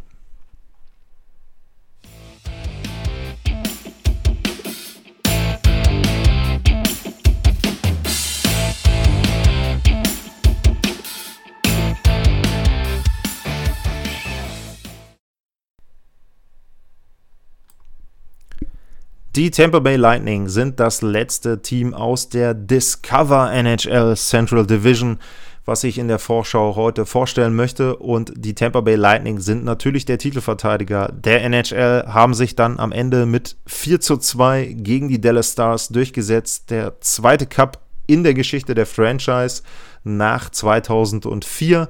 Die 19.36 19.50
Tampa 19.50 19.80
Bay 19.80 19.96
Lightning 19.96 20.48
sind 20.48 20.80
das 20.80 21.02
letzte 21.02 21.64
Team 21.64 21.96
aus 21.96 22.30
der 22.30 22.54
Discover 22.54 23.52
NHL 23.52 24.16
Central 24.16 24.68
Division, 24.68 25.18
was 25.66 25.84
ich 25.84 25.98
in 25.98 26.08
der 26.08 26.20
Vorschau 26.20 26.76
heute 26.76 27.08
vorstellen 27.08 27.56
möchte. 27.56 27.96
Und 27.96 28.32
die 28.36 28.54
Tampa 28.54 28.82
Bay 28.82 28.94
Lightning 28.94 29.40
sind 29.40 29.66
natürlich 29.66 30.06
der 30.06 30.20
Titelverteidiger 30.20 31.12
der 31.12 31.44
NHL, 31.46 32.06
haben 32.10 32.36
sich 32.36 32.56
dann 32.56 32.80
am 32.80 32.92
Ende 32.92 33.26
mit 33.26 33.56
4 33.66 34.00
zu 34.02 34.18
2 34.18 34.76
gegen 34.78 35.08
die 35.08 35.20
Dallas 35.20 35.54
Stars 35.54 35.88
durchgesetzt. 35.88 36.70
Der 36.70 37.02
zweite 37.02 37.48
Cup 37.48 37.82
in 38.06 38.24
der 38.24 38.36
Geschichte 38.36 38.76
der 38.76 38.86
Franchise 38.86 39.64
nach 40.04 40.52
2004. 40.52 41.90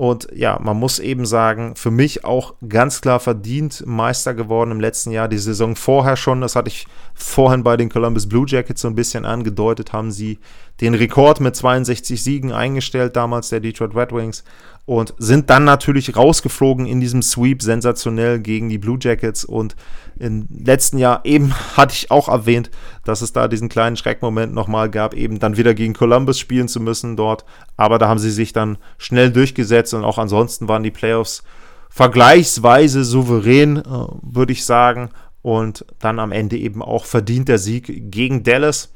Und 0.00 0.28
ja, 0.32 0.58
man 0.58 0.78
muss 0.78 0.98
eben 0.98 1.26
sagen, 1.26 1.76
für 1.76 1.90
mich 1.90 2.24
auch 2.24 2.54
ganz 2.66 3.02
klar 3.02 3.20
verdient 3.20 3.84
Meister 3.84 4.32
geworden 4.32 4.70
im 4.70 4.80
letzten 4.80 5.10
Jahr. 5.10 5.28
Die 5.28 5.36
Saison 5.36 5.76
vorher 5.76 6.16
schon, 6.16 6.40
das 6.40 6.56
hatte 6.56 6.68
ich 6.68 6.86
vorhin 7.12 7.62
bei 7.62 7.76
den 7.76 7.90
Columbus 7.90 8.26
Blue 8.26 8.46
Jackets 8.48 8.80
so 8.80 8.88
ein 8.88 8.94
bisschen 8.94 9.26
angedeutet, 9.26 9.92
haben 9.92 10.10
sie 10.10 10.38
den 10.80 10.94
Rekord 10.94 11.40
mit 11.40 11.54
62 11.54 12.22
Siegen 12.22 12.50
eingestellt, 12.50 13.14
damals 13.14 13.50
der 13.50 13.60
Detroit 13.60 13.94
Red 13.94 14.12
Wings 14.12 14.42
und 14.86 15.12
sind 15.18 15.50
dann 15.50 15.64
natürlich 15.64 16.16
rausgeflogen 16.16 16.86
in 16.86 17.02
diesem 17.02 17.20
Sweep 17.20 17.60
sensationell 17.60 18.40
gegen 18.40 18.70
die 18.70 18.78
Blue 18.78 18.98
Jackets 18.98 19.44
und 19.44 19.76
im 20.20 20.46
letzten 20.50 20.98
Jahr 20.98 21.22
eben 21.24 21.52
hatte 21.76 21.94
ich 21.94 22.10
auch 22.10 22.28
erwähnt, 22.28 22.70
dass 23.04 23.22
es 23.22 23.32
da 23.32 23.48
diesen 23.48 23.68
kleinen 23.68 23.96
Schreckmoment 23.96 24.54
nochmal 24.54 24.90
gab, 24.90 25.14
eben 25.14 25.38
dann 25.38 25.56
wieder 25.56 25.74
gegen 25.74 25.94
Columbus 25.94 26.38
spielen 26.38 26.68
zu 26.68 26.80
müssen 26.80 27.16
dort, 27.16 27.44
aber 27.76 27.98
da 27.98 28.08
haben 28.08 28.18
sie 28.18 28.30
sich 28.30 28.52
dann 28.52 28.78
schnell 28.98 29.30
durchgesetzt 29.30 29.94
und 29.94 30.04
auch 30.04 30.18
ansonsten 30.18 30.68
waren 30.68 30.82
die 30.82 30.90
Playoffs 30.90 31.42
vergleichsweise 31.88 33.04
souverän, 33.04 33.78
äh, 33.78 33.82
würde 34.22 34.52
ich 34.52 34.64
sagen 34.64 35.10
und 35.42 35.84
dann 35.98 36.18
am 36.18 36.32
Ende 36.32 36.56
eben 36.56 36.82
auch 36.82 37.04
verdient 37.04 37.48
der 37.48 37.58
Sieg 37.58 38.10
gegen 38.10 38.42
Dallas. 38.42 38.92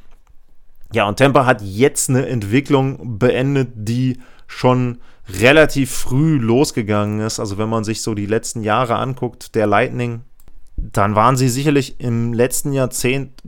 Ja, 0.93 1.09
und 1.09 1.19
Tampa 1.19 1.47
hat 1.47 1.61
jetzt 1.63 2.09
eine 2.09 2.27
Entwicklung 2.27 3.19
beendet, 3.19 3.71
die 3.75 4.21
schon 4.47 4.99
relativ 5.29 5.91
früh 5.91 6.39
losgegangen 6.39 7.21
ist. 7.21 7.41
Also 7.41 7.59
wenn 7.59 7.69
man 7.69 7.83
sich 7.83 8.03
so 8.03 8.15
die 8.15 8.27
letzten 8.27 8.63
Jahre 8.63 8.97
anguckt, 8.97 9.55
der 9.55 9.67
Lightning, 9.67 10.23
dann 10.93 11.15
waren 11.15 11.37
sie 11.37 11.49
sicherlich 11.49 12.01
im 12.01 12.33
letzten 12.33 12.73
Jahrzehnt 12.73 13.41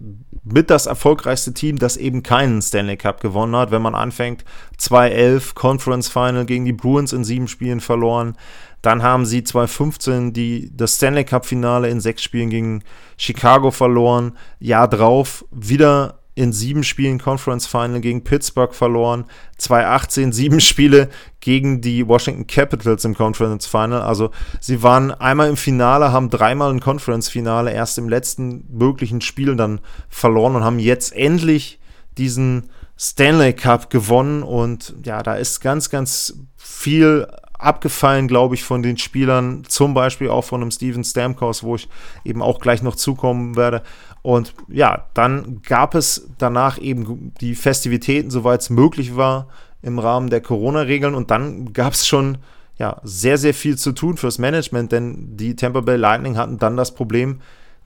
mit 0.44 0.70
das 0.70 0.86
erfolgreichste 0.86 1.52
Team, 1.52 1.78
das 1.78 1.96
eben 1.96 2.22
keinen 2.22 2.62
Stanley 2.62 2.96
Cup 2.96 3.20
gewonnen 3.20 3.56
hat. 3.56 3.70
Wenn 3.70 3.82
man 3.82 3.94
anfängt, 3.94 4.44
2-11 4.80 5.54
Conference 5.54 6.08
Final 6.08 6.46
gegen 6.46 6.64
die 6.64 6.72
Bruins 6.72 7.12
in 7.12 7.24
sieben 7.24 7.48
Spielen 7.48 7.80
verloren. 7.80 8.36
Dann 8.80 9.02
haben 9.02 9.26
sie 9.26 9.42
2015 9.42 10.32
die, 10.32 10.70
das 10.74 10.96
Stanley 10.96 11.24
Cup 11.24 11.44
Finale 11.44 11.88
in 11.88 12.00
sechs 12.00 12.22
Spielen 12.22 12.50
gegen 12.50 12.84
Chicago 13.16 13.70
verloren. 13.70 14.36
Jahr 14.60 14.88
drauf 14.88 15.44
wieder 15.50 16.20
in 16.36 16.52
sieben 16.52 16.84
Spielen 16.84 17.18
Conference 17.18 17.66
Final 17.66 18.00
gegen 18.00 18.22
Pittsburgh 18.22 18.74
verloren, 18.74 19.24
2018 19.56 20.32
sieben 20.32 20.60
Spiele 20.60 21.08
gegen 21.40 21.80
die 21.80 22.06
Washington 22.06 22.46
Capitals 22.46 23.06
im 23.06 23.14
Conference 23.14 23.66
Final. 23.66 24.02
Also 24.02 24.30
sie 24.60 24.82
waren 24.82 25.10
einmal 25.12 25.48
im 25.48 25.56
Finale, 25.56 26.12
haben 26.12 26.28
dreimal 26.28 26.70
ein 26.70 26.80
Conference 26.80 27.30
Finale 27.30 27.72
erst 27.72 27.96
im 27.96 28.08
letzten 28.08 28.66
möglichen 28.70 29.22
Spiel 29.22 29.56
dann 29.56 29.80
verloren 30.10 30.54
und 30.56 30.62
haben 30.62 30.78
jetzt 30.78 31.16
endlich 31.16 31.80
diesen 32.18 32.70
Stanley 32.98 33.54
Cup 33.54 33.88
gewonnen 33.88 34.42
und 34.42 34.94
ja, 35.04 35.22
da 35.22 35.34
ist 35.36 35.60
ganz, 35.60 35.88
ganz 35.88 36.38
viel 36.56 37.26
abgefallen, 37.66 38.28
glaube 38.28 38.54
ich, 38.54 38.64
von 38.64 38.82
den 38.82 38.96
Spielern, 38.96 39.64
zum 39.66 39.92
Beispiel 39.92 40.30
auch 40.30 40.44
von 40.44 40.62
einem 40.62 40.70
Steven 40.70 41.04
Stamkos, 41.04 41.62
wo 41.62 41.74
ich 41.74 41.88
eben 42.24 42.40
auch 42.40 42.60
gleich 42.60 42.82
noch 42.82 42.96
zukommen 42.96 43.56
werde. 43.56 43.82
Und 44.22 44.54
ja, 44.68 45.06
dann 45.14 45.60
gab 45.62 45.94
es 45.94 46.28
danach 46.38 46.78
eben 46.78 47.32
die 47.40 47.54
Festivitäten, 47.54 48.30
soweit 48.30 48.60
es 48.60 48.70
möglich 48.70 49.16
war, 49.16 49.48
im 49.82 49.98
Rahmen 49.98 50.30
der 50.30 50.40
Corona-Regeln. 50.40 51.14
Und 51.14 51.30
dann 51.30 51.72
gab 51.72 51.92
es 51.92 52.06
schon 52.06 52.38
ja, 52.78 53.00
sehr, 53.02 53.38
sehr 53.38 53.54
viel 53.54 53.76
zu 53.76 53.92
tun 53.92 54.16
fürs 54.16 54.38
Management, 54.38 54.92
denn 54.92 55.36
die 55.36 55.56
Tampa 55.56 55.80
Bay 55.80 55.96
Lightning 55.96 56.36
hatten 56.36 56.58
dann 56.58 56.76
das 56.76 56.94
Problem, 56.94 57.40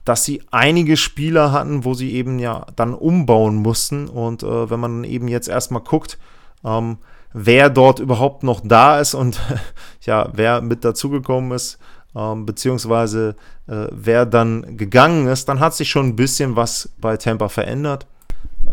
dass 0.05 0.25
sie 0.25 0.41
einige 0.51 0.97
Spieler 0.97 1.51
hatten, 1.51 1.85
wo 1.85 1.93
sie 1.93 2.13
eben 2.13 2.39
ja 2.39 2.65
dann 2.75 2.93
umbauen 2.93 3.55
mussten. 3.55 4.07
Und 4.07 4.43
äh, 4.43 4.69
wenn 4.69 4.79
man 4.79 5.03
eben 5.03 5.27
jetzt 5.27 5.47
erstmal 5.47 5.81
guckt, 5.81 6.17
ähm, 6.63 6.97
wer 7.33 7.69
dort 7.69 7.99
überhaupt 7.99 8.43
noch 8.43 8.61
da 8.63 8.99
ist 8.99 9.13
und 9.13 9.39
ja, 10.01 10.29
wer 10.33 10.61
mit 10.61 10.83
dazugekommen 10.83 11.51
ist, 11.51 11.77
ähm, 12.15 12.45
beziehungsweise 12.45 13.35
äh, 13.67 13.87
wer 13.91 14.25
dann 14.25 14.77
gegangen 14.77 15.27
ist, 15.27 15.47
dann 15.47 15.59
hat 15.59 15.73
sich 15.73 15.89
schon 15.89 16.07
ein 16.07 16.15
bisschen 16.15 16.55
was 16.55 16.89
bei 16.99 17.17
Tampa 17.17 17.49
verändert. 17.49 18.07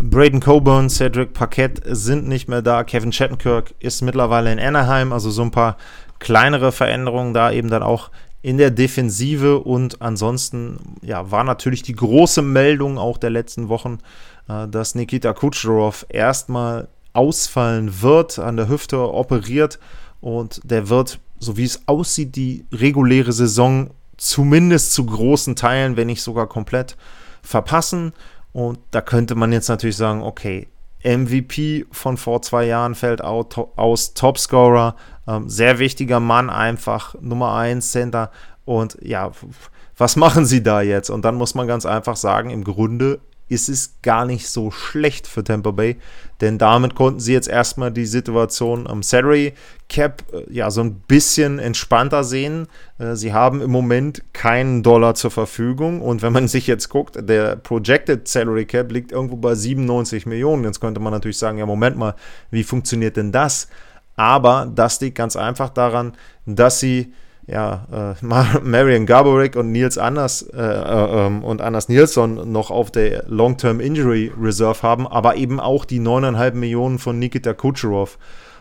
Braden 0.01 0.41
Coburn, 0.41 0.91
Cedric 0.91 1.33
Paquette 1.33 1.95
sind 1.95 2.29
nicht 2.29 2.49
mehr 2.49 2.63
da. 2.63 2.85
Kevin 2.85 3.13
Shattenkirk 3.13 3.75
ist 3.79 4.03
mittlerweile 4.03 4.53
in 4.53 4.61
Anaheim, 4.61 5.13
also 5.13 5.31
so 5.31 5.43
ein 5.43 5.51
paar 5.51 5.77
kleinere 6.19 6.73
Veränderungen 6.73 7.33
da 7.33 7.51
eben 7.51 7.71
dann 7.71 7.83
auch 7.83 8.11
in 8.43 8.59
der 8.59 8.71
Defensive 8.71 9.59
und 9.59 10.01
ansonsten 10.01 10.97
ja, 11.03 11.31
war 11.31 11.45
natürlich 11.45 11.83
die 11.83 11.95
große 11.95 12.43
Meldung 12.43 12.99
auch 12.99 13.19
der 13.19 13.31
letzten 13.31 13.69
Wochen, 13.69 13.99
äh, 14.49 14.69
dass 14.69 14.95
Nikita 14.95 15.33
Kucherov 15.33 16.07
erstmal 16.09 16.89
ausfallen 17.19 18.01
wird, 18.01 18.39
an 18.39 18.57
der 18.57 18.69
Hüfte 18.69 19.13
operiert 19.13 19.81
und 20.21 20.61
der 20.63 20.89
wird, 20.89 21.19
so 21.41 21.57
wie 21.57 21.65
es 21.65 21.83
aussieht, 21.87 22.37
die 22.37 22.65
reguläre 22.73 23.33
Saison 23.33 23.91
zumindest 24.17 24.93
zu 24.93 25.05
großen 25.05 25.57
Teilen, 25.57 25.97
wenn 25.97 26.07
nicht 26.07 26.23
sogar 26.23 26.47
komplett, 26.47 26.97
verpassen. 27.43 28.13
Und 28.53 28.79
da 28.93 29.01
könnte 29.01 29.35
man 29.35 29.51
jetzt 29.53 29.69
natürlich 29.69 29.97
sagen, 29.97 30.23
okay, 30.23 30.69
MVP 31.03 31.87
von 31.91 32.17
vor 32.17 32.41
zwei 32.43 32.67
Jahren 32.67 32.95
fällt 32.95 33.21
aus, 33.21 34.15
Topscorer, 34.15 34.95
ähm, 35.27 35.49
sehr 35.49 35.81
wichtiger 35.81 36.21
Mann 36.21 36.51
einfach, 36.51 37.17
Nummer 37.21 37.55
1 37.55 37.91
Center. 37.91 38.31
Und 38.65 38.97
ja, 39.03 39.33
was 39.97 40.15
machen 40.15 40.47
sie 40.47 40.63
da 40.63 40.83
jetzt? 40.83 41.11
Und 41.11 41.25
dann 41.25 41.35
muss 41.35 41.57
man 41.57 41.67
ganz 41.67 41.85
einfach 41.85 42.17
sagen, 42.17 42.51
im 42.51 42.63
Grunde 42.63 43.19
ist 43.49 43.69
es 43.69 44.01
gar 44.03 44.25
nicht 44.25 44.49
so 44.49 44.71
schlecht 44.71 45.27
für 45.27 45.43
Tampa 45.43 45.71
Bay, 45.71 45.97
denn 46.41 46.59
damit 46.59 46.95
konnten 46.95 47.21
sie 47.21 47.33
jetzt 47.33 47.49
erstmal 47.49 47.91
die 47.91 48.07
Situation 48.07 48.87
am 48.87 49.03
Salary 49.03 49.55
Cap 49.89 50.23
äh, 50.33 50.53
ja 50.53 50.71
so 50.71 50.83
ein 50.83 51.01
bisschen 51.01 51.59
entspannter 51.59 52.25
sehen. 52.25 52.69
Äh, 52.99 53.15
sie 53.17 53.33
haben 53.33 53.61
im 53.61 53.71
Moment 53.71 54.23
keinen 54.33 54.83
Dollar 54.83 55.15
zur 55.15 55.31
Verfügung 55.31 56.01
und 56.01 56.23
wenn 56.23 56.33
man 56.33 56.49
sich 56.49 56.67
jetzt 56.67 56.89
guckt, 56.89 57.17
der 57.29 57.57
Projected 57.57 58.29
Salary 58.29 58.67
Cap 58.67 58.93
liegt 58.93 59.13
irgendwo 59.13 59.37
bei 59.37 59.55
97 59.55 60.27
Millionen. 60.27 60.65
Jetzt 60.65 60.81
könnte 60.81 61.01
man 61.01 61.13
natürlich 61.13 61.39
sagen, 61.39 61.59
ja 61.59 61.67
Moment 61.67 61.97
mal, 61.97 62.15
wie 62.51 62.65
funktioniert 62.65 63.17
denn 63.17 63.33
das? 63.33 63.69
Aber 64.17 64.71
das 64.75 65.01
liegt 65.01 65.17
ganz 65.17 65.37
einfach 65.37 65.71
daran, 65.71 66.13
dass 66.45 66.81
sie 66.81 67.13
ja, 67.49 68.15
äh, 68.21 68.25
Marion 68.63 69.07
Gaborik 69.07 69.57
und 69.57 69.73
Nils 69.73 69.99
Anders 69.99 70.43
äh, 70.43 70.61
äh, 70.61 71.27
ähm, 71.27 71.43
und 71.43 71.63
Anders 71.63 71.89
Nilsson 71.89 72.53
noch 72.53 72.71
auf 72.71 72.91
der 72.91 73.25
Long-Term 73.27 73.81
Injury 73.81 74.31
Reserve 74.39 74.83
haben, 74.83 75.07
aber 75.09 75.37
eben 75.37 75.59
auch 75.59 75.85
die 75.85 76.01
9,5 76.01 76.55
Millionen 76.55 76.99
von 76.99 77.19
Nikita 77.19 77.55
Kucherov. 77.55 78.19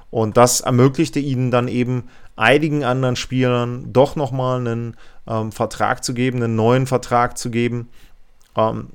Und 0.09 0.37
das 0.37 0.61
ermöglichte 0.61 1.19
ihnen 1.19 1.51
dann 1.51 1.67
eben 1.67 2.05
einigen 2.37 2.85
anderen 2.85 3.17
Spielern 3.17 3.91
doch 3.91 4.15
nochmal 4.15 4.61
einen 4.61 4.95
ähm, 5.27 5.51
Vertrag 5.51 6.03
zu 6.03 6.13
geben, 6.13 6.41
einen 6.41 6.55
neuen 6.55 6.87
Vertrag 6.87 7.37
zu 7.37 7.51
geben. 7.51 7.89
Ähm, 8.55 8.87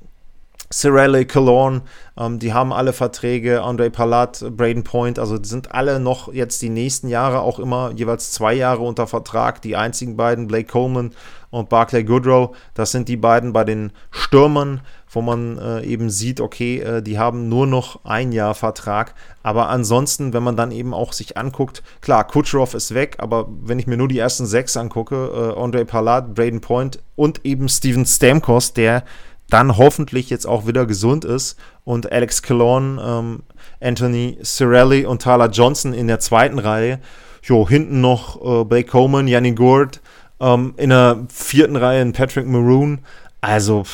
Cirelli, 0.72 1.26
Cologne, 1.26 1.82
ähm, 2.16 2.38
die 2.38 2.52
haben 2.52 2.72
alle 2.72 2.92
Verträge, 2.92 3.62
Andre 3.62 3.90
Palat, 3.90 4.44
Braden 4.56 4.84
Point, 4.84 5.18
also 5.18 5.42
sind 5.42 5.72
alle 5.72 6.00
noch 6.00 6.32
jetzt 6.32 6.62
die 6.62 6.68
nächsten 6.68 7.08
Jahre 7.08 7.40
auch 7.40 7.58
immer 7.58 7.92
jeweils 7.94 8.32
zwei 8.32 8.54
Jahre 8.54 8.82
unter 8.82 9.06
Vertrag. 9.06 9.62
Die 9.62 9.76
einzigen 9.76 10.16
beiden, 10.16 10.46
Blake 10.46 10.70
Coleman 10.70 11.12
und 11.50 11.68
Barclay 11.68 12.02
Goodrow, 12.02 12.56
das 12.74 12.92
sind 12.92 13.08
die 13.08 13.16
beiden 13.16 13.52
bei 13.52 13.64
den 13.64 13.92
Stürmern, 14.10 14.80
wo 15.10 15.20
man 15.20 15.58
äh, 15.58 15.82
eben 15.82 16.08
sieht, 16.08 16.40
okay, 16.40 16.80
äh, 16.80 17.02
die 17.02 17.18
haben 17.18 17.50
nur 17.50 17.66
noch 17.66 18.04
ein 18.04 18.32
Jahr 18.32 18.54
Vertrag. 18.54 19.14
Aber 19.42 19.68
ansonsten, 19.68 20.32
wenn 20.32 20.42
man 20.42 20.56
dann 20.56 20.72
eben 20.72 20.94
auch 20.94 21.12
sich 21.12 21.36
anguckt, 21.36 21.82
klar, 22.00 22.26
Kucherov 22.26 22.72
ist 22.72 22.94
weg, 22.94 23.16
aber 23.18 23.48
wenn 23.62 23.78
ich 23.78 23.86
mir 23.86 23.98
nur 23.98 24.08
die 24.08 24.18
ersten 24.18 24.46
sechs 24.46 24.76
angucke, 24.76 25.54
äh, 25.56 25.60
Andre 25.60 25.84
Palat, 25.84 26.34
Braden 26.34 26.62
Point 26.62 27.00
und 27.16 27.44
eben 27.44 27.68
Steven 27.68 28.06
Stamkos, 28.06 28.72
der 28.72 29.04
dann 29.52 29.76
hoffentlich 29.76 30.30
jetzt 30.30 30.46
auch 30.46 30.66
wieder 30.66 30.86
gesund 30.86 31.24
ist 31.24 31.58
und 31.84 32.10
Alex 32.10 32.42
Cologne, 32.42 33.00
ähm, 33.04 33.42
Anthony 33.80 34.38
Cirelli 34.42 35.04
und 35.04 35.20
Tyler 35.20 35.50
Johnson 35.50 35.92
in 35.92 36.08
der 36.08 36.20
zweiten 36.20 36.58
Reihe. 36.58 37.00
Jo, 37.42 37.68
hinten 37.68 38.00
noch 38.00 38.40
äh, 38.40 38.64
Blake 38.64 38.88
Coleman, 38.88 39.28
Yanni 39.28 39.52
Gourd, 39.52 40.00
ähm, 40.40 40.74
in 40.76 40.90
der 40.90 41.26
vierten 41.28 41.76
Reihe 41.76 42.00
ein 42.00 42.12
Patrick 42.12 42.46
Maroon. 42.46 43.00
Also, 43.40 43.84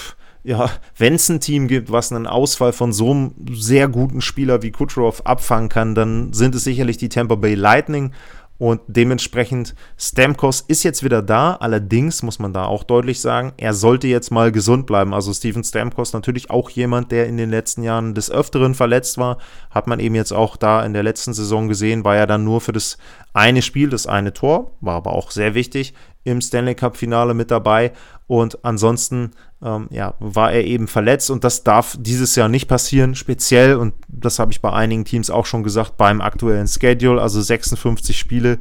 ja, 0.45 0.71
wenn 0.97 1.15
es 1.15 1.29
ein 1.29 1.41
Team 1.41 1.67
gibt, 1.67 1.91
was 1.91 2.13
einen 2.13 2.27
Ausfall 2.27 2.73
von 2.73 2.93
so 2.93 3.11
einem 3.11 3.35
sehr 3.53 3.89
guten 3.89 4.21
Spieler 4.21 4.63
wie 4.63 4.71
Kucherov 4.71 5.23
abfangen 5.25 5.69
kann, 5.69 5.95
dann 5.95 6.33
sind 6.33 6.55
es 6.55 6.65
sicherlich 6.65 6.99
die 6.99 7.09
Tampa 7.09 7.35
Bay 7.35 7.55
Lightning. 7.55 8.13
Und 8.59 8.81
dementsprechend, 8.89 9.77
Stamkos 9.97 10.63
ist 10.67 10.83
jetzt 10.83 11.05
wieder 11.05 11.23
da. 11.23 11.55
Allerdings 11.55 12.25
muss 12.25 12.41
man 12.41 12.53
da 12.53 12.65
auch 12.65 12.83
deutlich 12.83 13.21
sagen, 13.21 13.53
er 13.57 13.73
sollte 13.73 14.09
jetzt 14.09 14.31
mal 14.31 14.51
gesund 14.51 14.87
bleiben. 14.87 15.15
Also 15.15 15.33
Steven 15.33 15.63
Stamkos 15.63 16.13
natürlich 16.13 16.51
auch 16.51 16.69
jemand, 16.71 17.13
der 17.13 17.27
in 17.29 17.37
den 17.37 17.51
letzten 17.51 17.85
Jahren 17.85 18.15
des 18.15 18.31
Öfteren 18.31 18.75
verletzt 18.75 19.17
war. 19.17 19.39
Hat 19.71 19.87
man 19.87 20.01
eben 20.01 20.17
jetzt 20.17 20.33
auch 20.33 20.57
da 20.57 20.85
in 20.85 20.93
der 20.93 21.05
letzten 21.05 21.35
Saison 21.35 21.69
gesehen, 21.69 22.05
war 22.05 22.17
ja 22.17 22.27
dann 22.27 22.43
nur 22.43 22.61
für 22.61 22.73
das 22.73 22.99
eine 23.33 23.63
Spiel, 23.63 23.91
das 23.91 24.09
eine 24.09 24.33
Tor, 24.33 24.73
war 24.81 24.97
aber 24.97 25.13
auch 25.13 25.31
sehr 25.31 25.55
wichtig 25.55 25.95
im 26.31 26.41
Stanley 26.41 26.75
Cup-Finale 26.75 27.35
mit 27.35 27.51
dabei. 27.51 27.93
Und 28.27 28.65
ansonsten 28.65 29.31
ähm, 29.63 29.89
ja, 29.91 30.15
war 30.21 30.53
er 30.53 30.65
eben 30.65 30.87
verletzt 30.87 31.31
und 31.31 31.45
das 31.45 31.65
darf 31.65 31.97
dieses 31.99 32.37
Jahr 32.37 32.49
nicht 32.49 32.69
passieren, 32.69 33.15
speziell, 33.15 33.75
und 33.77 33.95
das 34.09 34.39
habe 34.39 34.53
ich 34.53 34.61
bei 34.61 34.73
einigen 34.73 35.05
Teams 35.05 35.31
auch 35.31 35.47
schon 35.47 35.63
gesagt, 35.63 35.97
beim 35.97 36.21
aktuellen 36.21 36.69
Schedule, 36.69 37.21
also 37.21 37.41
56 37.41 38.19
Spiele 38.19 38.59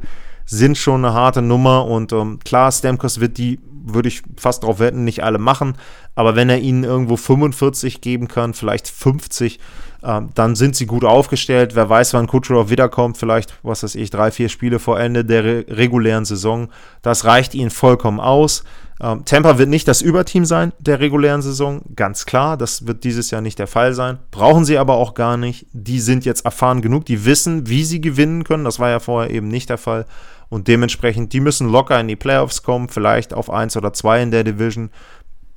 sind 0.48 0.78
schon 0.78 1.04
eine 1.04 1.14
harte 1.14 1.42
Nummer. 1.42 1.84
Und 1.84 2.12
ähm, 2.12 2.38
klar, 2.44 2.72
Stamkos 2.72 3.20
wird 3.20 3.38
die, 3.38 3.60
würde 3.94 4.08
ich 4.08 4.22
fast 4.36 4.62
darauf 4.62 4.78
wetten, 4.78 5.04
nicht 5.04 5.22
alle 5.22 5.38
machen, 5.38 5.74
aber 6.14 6.36
wenn 6.36 6.50
er 6.50 6.58
ihnen 6.58 6.84
irgendwo 6.84 7.16
45 7.16 8.00
geben 8.00 8.28
kann, 8.28 8.54
vielleicht 8.54 8.88
50, 8.88 9.58
ähm, 10.02 10.30
dann 10.34 10.54
sind 10.54 10.76
sie 10.76 10.86
gut 10.86 11.04
aufgestellt. 11.04 11.74
Wer 11.74 11.88
weiß, 11.88 12.14
wann 12.14 12.28
Kucherov 12.28 12.70
wiederkommt, 12.70 13.18
vielleicht, 13.18 13.54
was 13.62 13.82
weiß 13.82 13.96
ich, 13.96 14.10
drei, 14.10 14.30
vier 14.30 14.48
Spiele 14.48 14.78
vor 14.78 15.00
Ende 15.00 15.24
der 15.24 15.44
re 15.44 15.64
regulären 15.68 16.24
Saison. 16.24 16.68
Das 17.02 17.24
reicht 17.24 17.54
ihnen 17.54 17.70
vollkommen 17.70 18.20
aus. 18.20 18.62
Ähm, 19.00 19.24
Tampa 19.24 19.58
wird 19.58 19.68
nicht 19.68 19.86
das 19.86 20.02
Überteam 20.02 20.44
sein 20.44 20.72
der 20.78 21.00
regulären 21.00 21.42
Saison, 21.42 21.82
ganz 21.94 22.26
klar. 22.26 22.56
Das 22.56 22.86
wird 22.86 23.04
dieses 23.04 23.30
Jahr 23.30 23.40
nicht 23.40 23.58
der 23.58 23.66
Fall 23.66 23.92
sein. 23.92 24.18
Brauchen 24.30 24.64
sie 24.64 24.78
aber 24.78 24.94
auch 24.94 25.14
gar 25.14 25.36
nicht. 25.36 25.66
Die 25.72 26.00
sind 26.00 26.24
jetzt 26.24 26.44
erfahren 26.44 26.82
genug, 26.82 27.04
die 27.04 27.24
wissen, 27.24 27.68
wie 27.68 27.84
sie 27.84 28.00
gewinnen 28.00 28.44
können. 28.44 28.64
Das 28.64 28.78
war 28.78 28.90
ja 28.90 29.00
vorher 29.00 29.30
eben 29.30 29.48
nicht 29.48 29.70
der 29.70 29.78
Fall. 29.78 30.06
Und 30.48 30.68
dementsprechend, 30.68 31.32
die 31.32 31.40
müssen 31.40 31.68
locker 31.68 32.00
in 32.00 32.08
die 32.08 32.16
Playoffs 32.16 32.62
kommen, 32.62 32.88
vielleicht 32.88 33.34
auf 33.34 33.50
1 33.50 33.76
oder 33.76 33.92
2 33.92 34.22
in 34.22 34.30
der 34.30 34.44
Division. 34.44 34.90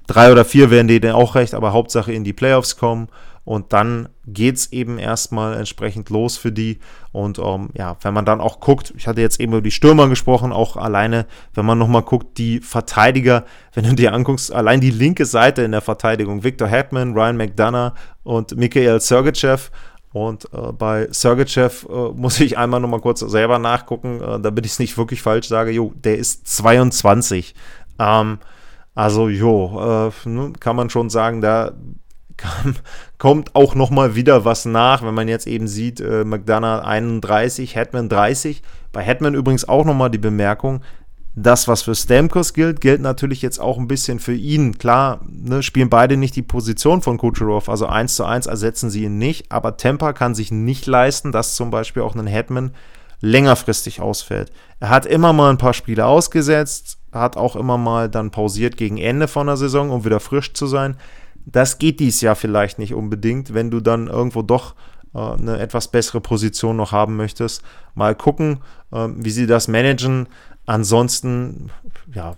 Drei 0.07 0.31
oder 0.31 0.43
vier 0.43 0.71
werden 0.71 0.87
denen 0.87 1.13
auch 1.13 1.35
recht, 1.35 1.53
aber 1.53 1.71
Hauptsache 1.71 2.11
in 2.11 2.23
die 2.23 2.33
Playoffs 2.33 2.75
kommen. 2.75 3.07
Und 3.43 3.73
dann 3.73 4.09
geht 4.27 4.57
es 4.57 4.71
eben 4.71 4.99
erstmal 4.99 5.57
entsprechend 5.57 6.09
los 6.09 6.37
für 6.37 6.51
die. 6.51 6.79
Und 7.11 7.39
ähm, 7.39 7.69
ja, 7.73 7.97
wenn 8.01 8.13
man 8.13 8.25
dann 8.25 8.39
auch 8.39 8.59
guckt, 8.59 8.93
ich 8.95 9.07
hatte 9.07 9.21
jetzt 9.21 9.39
eben 9.39 9.53
über 9.53 9.61
die 9.61 9.71
Stürmer 9.71 10.09
gesprochen, 10.09 10.51
auch 10.51 10.77
alleine, 10.77 11.25
wenn 11.53 11.65
man 11.65 11.79
nochmal 11.79 12.03
guckt, 12.03 12.37
die 12.37 12.59
Verteidiger, 12.59 13.45
wenn 13.73 13.85
du 13.85 13.95
dir 13.95 14.13
anguckst, 14.13 14.51
allein 14.51 14.79
die 14.79 14.91
linke 14.91 15.25
Seite 15.25 15.63
in 15.63 15.71
der 15.71 15.81
Verteidigung, 15.81 16.43
Victor 16.43 16.67
Hetman, 16.67 17.13
Ryan 17.13 17.37
McDonough 17.37 17.93
und 18.23 18.55
Mikhail 18.57 18.99
Sergeyev. 18.99 19.71
Und 20.13 20.45
äh, 20.53 20.71
bei 20.73 21.07
Sergeyev 21.11 21.87
äh, 21.89 22.11
muss 22.13 22.39
ich 22.39 22.57
einmal 22.57 22.79
nochmal 22.79 22.99
kurz 22.99 23.21
selber 23.21 23.59
nachgucken, 23.59 24.21
äh, 24.21 24.39
damit 24.39 24.65
ich 24.65 24.73
es 24.73 24.79
nicht 24.79 24.97
wirklich 24.97 25.21
falsch 25.21 25.47
sage. 25.47 25.71
Jo, 25.71 25.93
der 25.95 26.17
ist 26.17 26.47
22. 26.47 27.55
Ähm, 27.97 28.39
also, 28.93 29.29
jo, 29.29 30.09
äh, 30.09 30.51
kann 30.59 30.75
man 30.75 30.89
schon 30.89 31.09
sagen, 31.09 31.41
da 31.41 31.71
kam, 32.35 32.75
kommt 33.17 33.55
auch 33.55 33.73
nochmal 33.73 34.15
wieder 34.15 34.43
was 34.43 34.65
nach, 34.65 35.01
wenn 35.03 35.13
man 35.13 35.29
jetzt 35.29 35.47
eben 35.47 35.67
sieht, 35.67 36.01
äh, 36.01 36.25
McDonough 36.25 36.83
31, 36.83 37.75
Hetman 37.75 38.09
30. 38.09 38.61
Bei 38.91 39.01
Hetman 39.01 39.35
übrigens 39.35 39.67
auch 39.69 39.85
nochmal 39.85 40.09
die 40.09 40.17
Bemerkung, 40.17 40.81
das, 41.35 41.67
was 41.67 41.83
für 41.83 41.95
Stamkos 41.95 42.53
gilt, 42.53 42.81
gilt 42.81 43.01
natürlich 43.01 43.41
jetzt 43.41 43.59
auch 43.59 43.77
ein 43.77 43.87
bisschen 43.87 44.19
für 44.19 44.33
ihn. 44.33 44.77
Klar, 44.77 45.21
ne, 45.29 45.63
spielen 45.63 45.89
beide 45.89 46.17
nicht 46.17 46.35
die 46.35 46.41
Position 46.41 47.01
von 47.01 47.17
Kucherov, 47.17 47.69
also 47.69 47.85
1 47.85 48.15
zu 48.15 48.25
1 48.25 48.47
ersetzen 48.47 48.89
sie 48.89 49.05
ihn 49.05 49.17
nicht, 49.17 49.51
aber 49.51 49.77
Temper 49.77 50.13
kann 50.13 50.35
sich 50.35 50.51
nicht 50.51 50.87
leisten, 50.87 51.31
dass 51.31 51.55
zum 51.55 51.71
Beispiel 51.71 52.03
auch 52.03 52.15
ein 52.15 52.27
Hetman 52.27 52.71
längerfristig 53.21 54.01
ausfällt. 54.01 54.51
Er 54.79 54.89
hat 54.89 55.05
immer 55.05 55.31
mal 55.31 55.51
ein 55.51 55.57
paar 55.57 55.73
Spiele 55.73 56.05
ausgesetzt, 56.05 56.97
hat 57.13 57.37
auch 57.37 57.55
immer 57.55 57.77
mal 57.77 58.09
dann 58.09 58.31
pausiert 58.31 58.75
gegen 58.75 58.97
Ende 58.97 59.27
von 59.27 59.47
der 59.47 59.57
Saison, 59.57 59.89
um 59.89 60.03
wieder 60.03 60.19
frisch 60.19 60.53
zu 60.53 60.67
sein. 60.67 60.97
Das 61.45 61.77
geht 61.77 61.99
dies 61.99 62.21
Jahr 62.21 62.35
vielleicht 62.35 62.77
nicht 62.77 62.93
unbedingt, 62.93 63.53
wenn 63.53 63.71
du 63.71 63.79
dann 63.79 64.07
irgendwo 64.07 64.41
doch 64.41 64.75
äh, 65.13 65.19
eine 65.19 65.59
etwas 65.59 65.89
bessere 65.89 66.21
Position 66.21 66.77
noch 66.77 66.91
haben 66.91 67.15
möchtest. 67.15 67.63
Mal 67.95 68.15
gucken, 68.15 68.59
äh, 68.91 69.07
wie 69.15 69.31
sie 69.31 69.47
das 69.47 69.67
managen. 69.67 70.27
Ansonsten, 70.71 71.69
ja, 72.13 72.33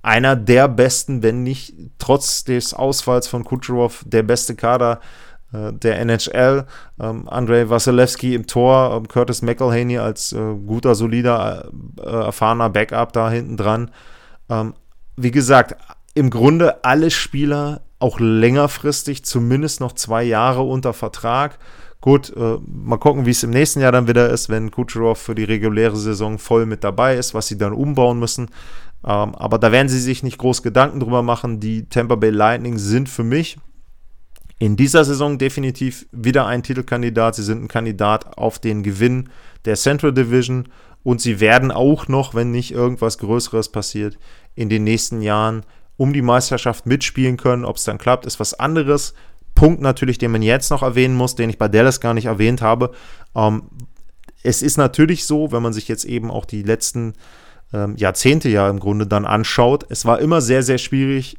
einer 0.00 0.36
der 0.36 0.68
besten, 0.68 1.24
wenn 1.24 1.42
nicht 1.42 1.74
trotz 1.98 2.44
des 2.44 2.72
Ausfalls 2.72 3.26
von 3.26 3.42
Kucherov, 3.42 4.04
der 4.06 4.22
beste 4.22 4.54
Kader 4.54 5.00
äh, 5.52 5.72
der 5.72 5.98
NHL. 5.98 6.66
Ähm, 7.00 7.28
Andrei 7.28 7.68
Wasilewski 7.68 8.36
im 8.36 8.46
Tor, 8.46 8.94
ähm, 8.94 9.08
Curtis 9.08 9.42
McElhaney 9.42 9.98
als 9.98 10.32
äh, 10.32 10.54
guter, 10.68 10.94
solider, 10.94 11.72
äh, 12.00 12.08
erfahrener 12.08 12.70
Backup 12.70 13.12
da 13.12 13.28
hinten 13.28 13.56
dran. 13.56 13.90
Ähm, 14.48 14.74
wie 15.16 15.32
gesagt, 15.32 15.74
im 16.14 16.30
Grunde 16.30 16.84
alle 16.84 17.10
Spieler 17.10 17.80
auch 17.98 18.20
längerfristig, 18.20 19.24
zumindest 19.24 19.80
noch 19.80 19.94
zwei 19.94 20.22
Jahre 20.22 20.62
unter 20.62 20.92
Vertrag. 20.92 21.58
Gut, 22.00 22.32
äh, 22.36 22.58
mal 22.64 22.98
gucken, 22.98 23.26
wie 23.26 23.30
es 23.30 23.42
im 23.42 23.50
nächsten 23.50 23.80
Jahr 23.80 23.92
dann 23.92 24.06
wieder 24.06 24.30
ist, 24.30 24.48
wenn 24.48 24.70
Kucherov 24.70 25.18
für 25.18 25.34
die 25.34 25.44
reguläre 25.44 25.96
Saison 25.96 26.38
voll 26.38 26.64
mit 26.64 26.84
dabei 26.84 27.16
ist, 27.16 27.34
was 27.34 27.48
sie 27.48 27.58
dann 27.58 27.72
umbauen 27.72 28.20
müssen. 28.20 28.50
Ähm, 29.04 29.34
aber 29.34 29.58
da 29.58 29.72
werden 29.72 29.88
sie 29.88 29.98
sich 29.98 30.22
nicht 30.22 30.38
groß 30.38 30.62
Gedanken 30.62 31.00
drüber 31.00 31.22
machen. 31.22 31.60
Die 31.60 31.88
Tampa 31.88 32.14
Bay 32.14 32.30
Lightning 32.30 32.78
sind 32.78 33.08
für 33.08 33.24
mich 33.24 33.58
in 34.60 34.76
dieser 34.76 35.04
Saison 35.04 35.38
definitiv 35.38 36.06
wieder 36.12 36.46
ein 36.46 36.62
Titelkandidat. 36.62 37.34
Sie 37.36 37.42
sind 37.42 37.62
ein 37.62 37.68
Kandidat 37.68 38.38
auf 38.38 38.58
den 38.58 38.82
Gewinn 38.82 39.30
der 39.64 39.76
Central 39.76 40.12
Division 40.12 40.68
und 41.02 41.20
sie 41.20 41.40
werden 41.40 41.70
auch 41.70 42.08
noch, 42.08 42.34
wenn 42.34 42.50
nicht 42.50 42.72
irgendwas 42.72 43.18
Größeres 43.18 43.70
passiert, 43.70 44.18
in 44.54 44.68
den 44.68 44.84
nächsten 44.84 45.22
Jahren 45.22 45.64
um 45.96 46.12
die 46.12 46.22
Meisterschaft 46.22 46.86
mitspielen 46.86 47.36
können. 47.36 47.64
Ob 47.64 47.76
es 47.76 47.84
dann 47.84 47.98
klappt, 47.98 48.26
ist 48.26 48.40
was 48.40 48.54
anderes. 48.54 49.14
Punkt 49.58 49.82
natürlich, 49.82 50.18
den 50.18 50.30
man 50.30 50.42
jetzt 50.42 50.70
noch 50.70 50.82
erwähnen 50.82 51.16
muss, 51.16 51.34
den 51.34 51.50
ich 51.50 51.58
bei 51.58 51.66
Dallas 51.66 52.00
gar 52.00 52.14
nicht 52.14 52.26
erwähnt 52.26 52.62
habe. 52.62 52.92
Ähm, 53.34 53.64
es 54.44 54.62
ist 54.62 54.76
natürlich 54.76 55.26
so, 55.26 55.50
wenn 55.50 55.64
man 55.64 55.72
sich 55.72 55.88
jetzt 55.88 56.04
eben 56.04 56.30
auch 56.30 56.44
die 56.44 56.62
letzten 56.62 57.14
ähm, 57.72 57.96
Jahrzehnte 57.96 58.48
ja 58.48 58.70
im 58.70 58.78
Grunde 58.78 59.08
dann 59.08 59.26
anschaut, 59.26 59.84
es 59.88 60.04
war 60.04 60.20
immer 60.20 60.40
sehr, 60.40 60.62
sehr 60.62 60.78
schwierig, 60.78 61.38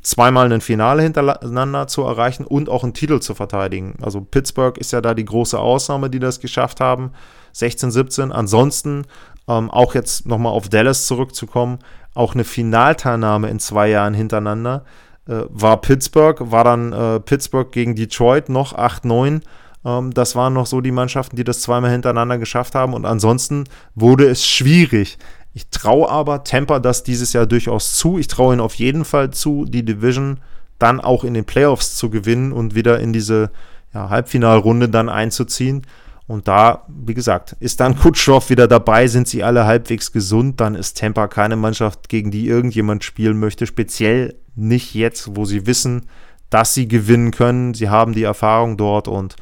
zweimal 0.00 0.50
ein 0.50 0.62
Finale 0.62 1.02
hintereinander 1.02 1.86
zu 1.86 2.00
erreichen 2.02 2.46
und 2.46 2.70
auch 2.70 2.82
einen 2.82 2.94
Titel 2.94 3.20
zu 3.20 3.34
verteidigen. 3.34 3.94
Also 4.00 4.22
Pittsburgh 4.22 4.78
ist 4.78 4.92
ja 4.92 5.02
da 5.02 5.12
die 5.12 5.26
große 5.26 5.58
Ausnahme, 5.58 6.08
die 6.08 6.18
das 6.18 6.40
geschafft 6.40 6.80
haben, 6.80 7.12
16, 7.52 7.90
17. 7.90 8.32
Ansonsten 8.32 9.04
ähm, 9.48 9.70
auch 9.70 9.94
jetzt 9.94 10.26
nochmal 10.26 10.54
auf 10.54 10.70
Dallas 10.70 11.04
zurückzukommen, 11.06 11.80
auch 12.14 12.32
eine 12.32 12.44
Finalteilnahme 12.44 13.50
in 13.50 13.60
zwei 13.60 13.90
Jahren 13.90 14.14
hintereinander. 14.14 14.86
Äh, 15.30 15.44
war 15.48 15.80
Pittsburgh, 15.80 16.50
war 16.50 16.64
dann 16.64 16.92
äh, 16.92 17.20
Pittsburgh 17.20 17.70
gegen 17.70 17.94
Detroit 17.94 18.48
noch 18.48 18.76
8-9. 18.76 19.42
Ähm, 19.84 20.12
das 20.12 20.34
waren 20.34 20.54
noch 20.54 20.66
so 20.66 20.80
die 20.80 20.90
Mannschaften, 20.90 21.36
die 21.36 21.44
das 21.44 21.60
zweimal 21.60 21.92
hintereinander 21.92 22.36
geschafft 22.36 22.74
haben. 22.74 22.94
Und 22.94 23.06
ansonsten 23.06 23.64
wurde 23.94 24.26
es 24.26 24.44
schwierig. 24.44 25.18
Ich 25.54 25.68
traue 25.68 26.08
aber 26.08 26.42
Tampa 26.42 26.80
das 26.80 27.04
dieses 27.04 27.32
Jahr 27.32 27.46
durchaus 27.46 27.96
zu. 27.96 28.18
Ich 28.18 28.26
traue 28.26 28.54
ihnen 28.54 28.60
auf 28.60 28.74
jeden 28.74 29.04
Fall 29.04 29.30
zu, 29.30 29.66
die 29.66 29.84
Division 29.84 30.40
dann 30.80 31.00
auch 31.00 31.22
in 31.22 31.34
den 31.34 31.44
Playoffs 31.44 31.94
zu 31.94 32.10
gewinnen 32.10 32.50
und 32.52 32.74
wieder 32.74 32.98
in 32.98 33.12
diese 33.12 33.52
ja, 33.94 34.08
Halbfinalrunde 34.08 34.88
dann 34.88 35.08
einzuziehen. 35.08 35.86
Und 36.26 36.48
da, 36.48 36.84
wie 36.88 37.14
gesagt, 37.14 37.56
ist 37.60 37.78
dann 37.78 37.96
Kutschov 38.00 38.50
wieder 38.50 38.66
dabei, 38.66 39.06
sind 39.06 39.28
sie 39.28 39.44
alle 39.44 39.64
halbwegs 39.66 40.10
gesund, 40.10 40.60
dann 40.60 40.74
ist 40.74 40.98
Tampa 40.98 41.28
keine 41.28 41.54
Mannschaft, 41.54 42.08
gegen 42.08 42.32
die 42.32 42.48
irgendjemand 42.48 43.04
spielen 43.04 43.38
möchte, 43.38 43.66
speziell 43.66 44.34
nicht 44.54 44.94
jetzt, 44.94 45.36
wo 45.36 45.44
sie 45.44 45.66
wissen, 45.66 46.06
dass 46.50 46.74
sie 46.74 46.88
gewinnen 46.88 47.30
können. 47.30 47.74
Sie 47.74 47.88
haben 47.88 48.12
die 48.12 48.24
Erfahrung 48.24 48.76
dort 48.76 49.08
und 49.08 49.36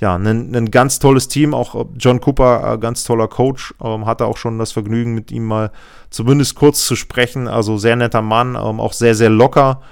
ja, 0.00 0.16
ein, 0.16 0.54
ein 0.54 0.70
ganz 0.70 0.98
tolles 0.98 1.28
Team. 1.28 1.54
Auch 1.54 1.86
John 1.98 2.20
Cooper, 2.20 2.74
äh, 2.74 2.78
ganz 2.78 3.04
toller 3.04 3.28
Coach, 3.28 3.74
ähm, 3.82 4.06
hatte 4.06 4.24
auch 4.24 4.38
schon 4.38 4.58
das 4.58 4.72
Vergnügen, 4.72 5.14
mit 5.14 5.30
ihm 5.30 5.44
mal 5.44 5.70
zumindest 6.08 6.54
kurz 6.54 6.86
zu 6.86 6.96
sprechen. 6.96 7.46
Also 7.48 7.76
sehr 7.76 7.96
netter 7.96 8.22
Mann, 8.22 8.54
ähm, 8.54 8.80
auch 8.80 8.94
sehr, 8.94 9.14
sehr 9.14 9.30
locker. 9.30 9.82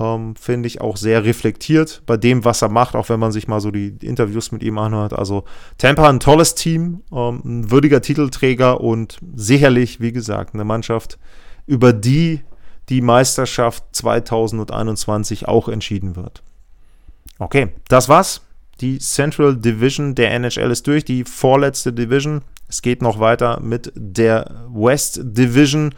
Ähm, 0.00 0.36
Finde 0.36 0.68
ich 0.68 0.80
auch 0.80 0.96
sehr 0.96 1.24
reflektiert 1.24 2.02
bei 2.06 2.16
dem, 2.16 2.44
was 2.44 2.62
er 2.62 2.70
macht, 2.70 2.96
auch 2.96 3.08
wenn 3.08 3.20
man 3.20 3.32
sich 3.32 3.46
mal 3.46 3.60
so 3.60 3.70
die 3.70 3.88
Interviews 4.00 4.52
mit 4.52 4.62
ihm 4.62 4.78
anhört. 4.78 5.12
Also 5.12 5.44
Tampa 5.76 6.08
ein 6.08 6.20
tolles 6.20 6.54
Team, 6.54 7.02
ähm, 7.12 7.42
ein 7.44 7.70
würdiger 7.70 8.00
Titelträger 8.00 8.80
und 8.80 9.18
sicherlich, 9.34 10.00
wie 10.00 10.12
gesagt, 10.12 10.54
eine 10.54 10.64
Mannschaft, 10.64 11.18
über 11.66 11.92
die 11.92 12.40
die 12.88 13.00
Meisterschaft 13.00 13.84
2021 13.92 15.48
auch 15.48 15.68
entschieden 15.68 16.16
wird. 16.16 16.42
Okay, 17.38 17.74
das 17.88 18.08
war's. 18.08 18.42
Die 18.80 18.98
Central 18.98 19.56
Division 19.56 20.14
der 20.14 20.32
NHL 20.32 20.70
ist 20.70 20.86
durch, 20.86 21.04
die 21.04 21.24
vorletzte 21.24 21.92
Division. 21.92 22.42
Es 22.68 22.82
geht 22.82 23.02
noch 23.02 23.18
weiter 23.18 23.60
mit 23.60 23.92
der 23.94 24.64
West 24.72 25.20
Division 25.22 25.94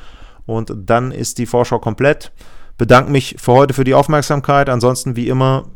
und 0.46 0.72
dann 0.76 1.12
ist 1.12 1.38
die 1.38 1.46
Vorschau 1.46 1.78
komplett 1.78 2.32
bedanke 2.80 3.12
mich 3.12 3.36
für 3.38 3.52
heute 3.52 3.74
für 3.74 3.84
die 3.84 3.92
Aufmerksamkeit. 3.92 4.70
Ansonsten 4.70 5.14
wie 5.14 5.28
immer, 5.28 5.66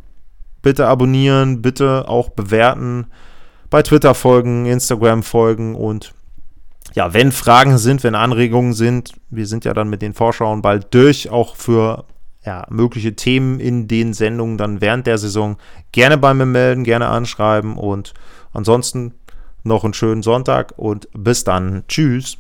bitte 0.62 0.86
abonnieren, 0.86 1.60
bitte 1.60 2.08
auch 2.08 2.30
bewerten, 2.30 3.08
bei 3.68 3.82
Twitter 3.82 4.14
folgen, 4.14 4.64
Instagram 4.64 5.22
folgen 5.22 5.74
und 5.74 6.14
ja, 6.94 7.12
wenn 7.12 7.32
Fragen 7.32 7.76
sind, 7.76 8.04
wenn 8.04 8.14
Anregungen 8.14 8.72
sind, 8.72 9.14
wir 9.28 9.46
sind 9.46 9.64
ja 9.64 9.74
dann 9.74 9.90
mit 9.90 10.00
den 10.00 10.14
Vorschauen 10.14 10.62
bald 10.62 10.94
durch, 10.94 11.28
auch 11.28 11.56
für 11.56 12.04
ja, 12.44 12.66
mögliche 12.70 13.16
Themen 13.16 13.58
in 13.58 13.88
den 13.88 14.14
Sendungen 14.14 14.58
dann 14.58 14.80
während 14.80 15.06
der 15.06 15.18
Saison 15.18 15.56
gerne 15.90 16.18
bei 16.18 16.32
mir 16.34 16.46
melden, 16.46 16.84
gerne 16.84 17.08
anschreiben 17.08 17.76
und 17.76 18.14
ansonsten 18.52 19.14
noch 19.64 19.82
einen 19.82 19.94
schönen 19.94 20.22
Sonntag 20.22 20.74
und 20.76 21.08
bis 21.12 21.42
dann. 21.42 21.82
Tschüss. 21.88 22.38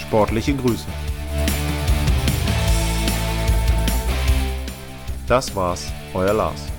Sportliche 0.00 0.54
Grüße. 0.54 0.86
Das 5.26 5.56
war's, 5.56 5.90
euer 6.12 6.34
Lars. 6.34 6.73